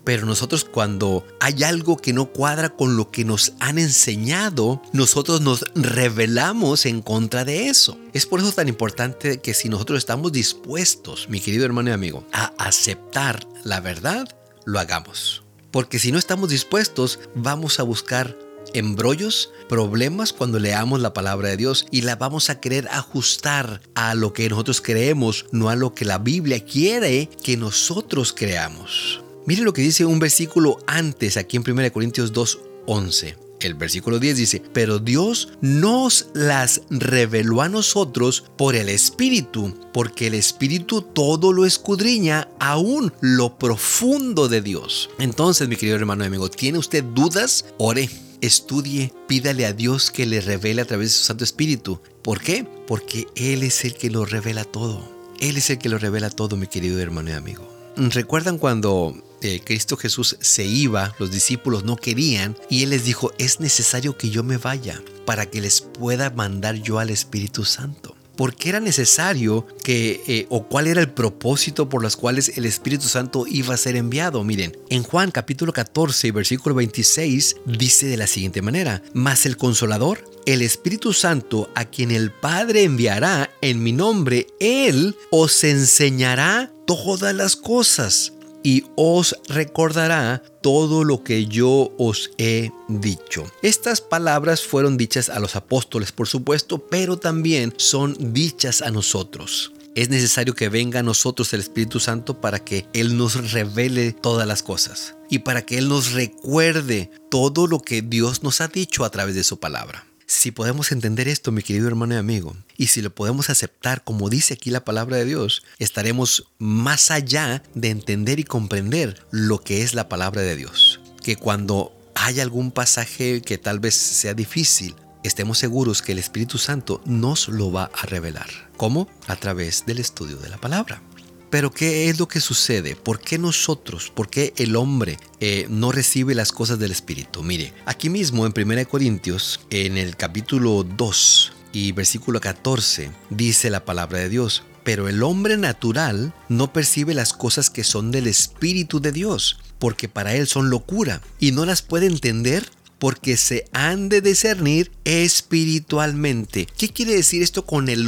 Pero 0.03 0.25
nosotros 0.25 0.63
cuando 0.63 1.27
hay 1.39 1.63
algo 1.63 1.97
que 1.97 2.13
no 2.13 2.27
cuadra 2.27 2.69
con 2.69 2.95
lo 2.97 3.11
que 3.11 3.25
nos 3.25 3.53
han 3.59 3.77
enseñado, 3.77 4.81
nosotros 4.93 5.41
nos 5.41 5.65
rebelamos 5.75 6.85
en 6.85 7.01
contra 7.01 7.45
de 7.45 7.67
eso. 7.67 7.99
Es 8.13 8.25
por 8.25 8.39
eso 8.39 8.51
tan 8.53 8.69
importante 8.69 9.39
que 9.39 9.53
si 9.53 9.69
nosotros 9.69 9.99
estamos 9.99 10.31
dispuestos, 10.31 11.27
mi 11.29 11.41
querido 11.41 11.65
hermano 11.65 11.89
y 11.89 11.93
amigo, 11.93 12.25
a 12.31 12.53
aceptar 12.57 13.45
la 13.63 13.79
verdad, 13.79 14.27
lo 14.65 14.79
hagamos. 14.79 15.43
Porque 15.71 15.99
si 15.99 16.11
no 16.11 16.17
estamos 16.17 16.49
dispuestos, 16.49 17.19
vamos 17.35 17.79
a 17.79 17.83
buscar 17.83 18.35
embrollos, 18.73 19.51
problemas 19.69 20.33
cuando 20.33 20.59
leamos 20.59 21.01
la 21.01 21.13
palabra 21.13 21.49
de 21.49 21.57
Dios 21.57 21.85
y 21.91 22.01
la 22.01 22.15
vamos 22.15 22.49
a 22.49 22.59
querer 22.59 22.87
ajustar 22.89 23.81
a 23.95 24.15
lo 24.15 24.33
que 24.33 24.49
nosotros 24.49 24.81
creemos, 24.81 25.45
no 25.51 25.69
a 25.69 25.75
lo 25.75 25.93
que 25.93 26.05
la 26.05 26.17
Biblia 26.17 26.63
quiere 26.63 27.29
que 27.43 27.57
nosotros 27.57 28.33
creamos. 28.33 29.21
Mire 29.45 29.63
lo 29.63 29.73
que 29.73 29.81
dice 29.81 30.05
un 30.05 30.19
versículo 30.19 30.79
antes 30.87 31.37
aquí 31.37 31.57
en 31.57 31.63
1 31.65 31.91
Corintios 31.93 32.33
2.11. 32.33 33.35
El 33.59 33.73
versículo 33.73 34.19
10 34.19 34.37
dice, 34.37 34.61
pero 34.71 34.99
Dios 34.99 35.49
nos 35.61 36.27
las 36.33 36.81
reveló 36.89 37.61
a 37.61 37.69
nosotros 37.69 38.43
por 38.55 38.75
el 38.75 38.87
Espíritu, 38.89 39.73
porque 39.93 40.27
el 40.27 40.35
Espíritu 40.35 41.01
todo 41.01 41.53
lo 41.53 41.65
escudriña, 41.65 42.49
aún 42.59 43.11
lo 43.19 43.57
profundo 43.57 44.47
de 44.47 44.61
Dios. 44.61 45.09
Entonces, 45.17 45.67
mi 45.67 45.75
querido 45.75 45.97
hermano 45.97 46.23
y 46.23 46.27
amigo, 46.27 46.49
¿tiene 46.49 46.77
usted 46.77 47.03
dudas? 47.03 47.65
Ore 47.77 48.09
estudie, 48.41 49.13
pídale 49.27 49.65
a 49.65 49.73
Dios 49.73 50.11
que 50.11 50.25
le 50.25 50.41
revele 50.41 50.81
a 50.81 50.85
través 50.85 51.09
de 51.09 51.17
su 51.17 51.23
Santo 51.23 51.43
Espíritu. 51.43 52.01
¿Por 52.21 52.41
qué? 52.41 52.65
Porque 52.87 53.27
Él 53.35 53.63
es 53.63 53.85
el 53.85 53.95
que 53.95 54.09
lo 54.09 54.25
revela 54.25 54.63
todo. 54.63 55.07
Él 55.39 55.57
es 55.57 55.69
el 55.69 55.77
que 55.77 55.89
lo 55.89 55.97
revela 55.97 56.29
todo, 56.29 56.57
mi 56.57 56.67
querido 56.67 56.99
hermano 56.99 57.29
y 57.29 57.33
amigo. 57.33 57.67
¿Recuerdan 57.95 58.57
cuando 58.57 59.15
eh, 59.41 59.61
Cristo 59.63 59.97
Jesús 59.97 60.37
se 60.39 60.65
iba, 60.65 61.15
los 61.19 61.31
discípulos 61.31 61.83
no 61.83 61.95
querían 61.95 62.55
y 62.69 62.83
Él 62.83 62.91
les 62.91 63.05
dijo, 63.05 63.31
es 63.37 63.59
necesario 63.59 64.17
que 64.17 64.29
yo 64.29 64.43
me 64.43 64.57
vaya 64.57 65.01
para 65.25 65.47
que 65.47 65.61
les 65.61 65.81
pueda 65.81 66.29
mandar 66.29 66.75
yo 66.75 66.99
al 66.99 67.09
Espíritu 67.09 67.65
Santo? 67.65 68.16
Por 68.37 68.55
qué 68.55 68.69
era 68.69 68.79
necesario 68.79 69.67
que, 69.83 70.21
eh, 70.27 70.45
o 70.49 70.67
cuál 70.67 70.87
era 70.87 71.01
el 71.01 71.09
propósito 71.09 71.89
por 71.89 72.01
los 72.01 72.15
cuales 72.15 72.57
el 72.57 72.65
Espíritu 72.65 73.07
Santo 73.07 73.45
iba 73.47 73.73
a 73.73 73.77
ser 73.77 73.97
enviado. 73.97 74.43
Miren, 74.43 74.77
en 74.89 75.03
Juan 75.03 75.31
capítulo 75.31 75.73
14, 75.73 76.31
versículo 76.31 76.75
26, 76.75 77.57
dice 77.65 78.05
de 78.05 78.17
la 78.17 78.27
siguiente 78.27 78.61
manera, 78.61 79.01
mas 79.13 79.45
el 79.45 79.57
consolador, 79.57 80.23
el 80.45 80.61
Espíritu 80.61 81.11
Santo, 81.11 81.69
a 81.75 81.85
quien 81.85 82.11
el 82.11 82.31
Padre 82.31 82.83
enviará 82.83 83.49
en 83.61 83.83
mi 83.83 83.91
nombre, 83.91 84.47
Él 84.59 85.17
os 85.31 85.63
enseñará 85.63 86.71
todas 86.85 87.35
las 87.35 87.55
cosas 87.55 88.36
y 88.67 88.83
os 88.97 89.33
recordará 89.47 90.43
todo 90.61 91.05
lo 91.05 91.23
que 91.23 91.45
yo 91.45 91.93
os 91.97 92.31
he 92.37 92.69
dicho. 92.89 93.49
Estas 93.61 94.01
palabras 94.01 94.61
fueron 94.61 94.97
dichas 94.97 95.29
a 95.29 95.39
los 95.39 95.55
apóstoles, 95.55 96.11
por 96.11 96.27
supuesto, 96.27 96.85
pero 96.85 97.15
también 97.17 97.73
son 97.77 98.33
dichas 98.33 98.81
a 98.81 98.91
nosotros. 98.91 99.71
Es 99.95 100.09
necesario 100.09 100.53
que 100.53 100.67
venga 100.67 100.99
a 100.99 101.03
nosotros 101.03 101.53
el 101.53 101.61
Espíritu 101.61 102.01
Santo 102.01 102.41
para 102.41 102.59
que 102.59 102.85
Él 102.91 103.15
nos 103.15 103.53
revele 103.53 104.11
todas 104.11 104.45
las 104.45 104.63
cosas 104.63 105.15
y 105.29 105.39
para 105.39 105.65
que 105.65 105.77
Él 105.77 105.87
nos 105.87 106.11
recuerde 106.11 107.09
todo 107.31 107.67
lo 107.67 107.79
que 107.79 108.01
Dios 108.01 108.43
nos 108.43 108.59
ha 108.59 108.67
dicho 108.67 109.05
a 109.05 109.09
través 109.09 109.35
de 109.35 109.45
su 109.45 109.61
palabra. 109.61 110.05
Si 110.29 110.51
podemos 110.51 110.91
entender 110.91 111.29
esto, 111.29 111.53
mi 111.53 111.63
querido 111.63 111.87
hermano 111.87 112.13
y 112.13 112.17
amigo, 112.17 112.53
y 112.75 112.87
si 112.87 113.01
lo 113.01 113.15
podemos 113.15 113.49
aceptar 113.49 114.03
como 114.03 114.29
dice 114.29 114.55
aquí 114.55 114.71
la 114.71 114.83
palabra 114.83 115.15
de 115.15 115.23
Dios, 115.23 115.63
estaremos 115.79 116.49
más 116.59 117.11
allá 117.11 117.63
de 117.75 117.91
entender 117.91 118.37
y 118.37 118.43
comprender 118.43 119.25
lo 119.31 119.61
que 119.61 119.83
es 119.83 119.93
la 119.93 120.09
palabra 120.09 120.41
de 120.41 120.57
Dios. 120.57 120.99
Que 121.23 121.37
cuando 121.37 121.97
hay 122.13 122.41
algún 122.41 122.71
pasaje 122.71 123.41
que 123.41 123.57
tal 123.57 123.79
vez 123.79 123.95
sea 123.95 124.33
difícil, 124.33 124.95
estemos 125.23 125.59
seguros 125.59 126.01
que 126.01 126.11
el 126.11 126.19
Espíritu 126.19 126.57
Santo 126.57 127.01
nos 127.05 127.47
lo 127.47 127.71
va 127.71 127.89
a 127.93 128.05
revelar. 128.05 128.49
¿Cómo? 128.75 129.07
A 129.27 129.37
través 129.37 129.85
del 129.85 129.99
estudio 129.99 130.35
de 130.39 130.49
la 130.49 130.57
palabra. 130.57 131.01
Pero 131.49 131.71
¿qué 131.71 132.09
es 132.09 132.19
lo 132.19 132.27
que 132.27 132.41
sucede? 132.41 132.95
¿Por 132.95 133.21
qué 133.21 133.37
nosotros, 133.37 134.11
por 134.13 134.29
qué 134.29 134.53
el 134.57 134.75
hombre 134.75 135.17
eh, 135.39 135.65
no 135.69 135.91
recibe 135.91 136.35
las 136.35 136.51
cosas 136.51 136.77
del 136.77 136.91
Espíritu? 136.91 137.41
Mire, 137.41 137.73
aquí 137.85 138.09
mismo 138.09 138.45
en 138.45 138.53
1 138.55 138.87
Corintios, 138.89 139.61
en 139.69 139.97
el 139.97 140.17
capítulo 140.17 140.83
2 140.83 141.53
y 141.71 141.93
versículo 141.93 142.41
14, 142.41 143.11
dice 143.29 143.69
la 143.69 143.85
palabra 143.85 144.19
de 144.19 144.29
Dios, 144.29 144.63
pero 144.83 145.07
el 145.07 145.23
hombre 145.23 145.57
natural 145.57 146.33
no 146.49 146.73
percibe 146.73 147.13
las 147.13 147.31
cosas 147.31 147.69
que 147.69 147.85
son 147.85 148.11
del 148.11 148.27
Espíritu 148.27 148.99
de 148.99 149.13
Dios, 149.13 149.59
porque 149.79 150.09
para 150.09 150.35
él 150.35 150.47
son 150.47 150.69
locura, 150.69 151.21
y 151.39 151.53
no 151.53 151.65
las 151.65 151.81
puede 151.81 152.07
entender 152.07 152.69
porque 152.99 153.37
se 153.37 153.65
han 153.73 154.09
de 154.09 154.21
discernir 154.21 154.91
espiritualmente. 155.03 156.67
¿Qué 156.77 156.89
quiere 156.89 157.13
decir 157.13 157.41
esto 157.41 157.65
con 157.65 157.89
el, 157.89 158.07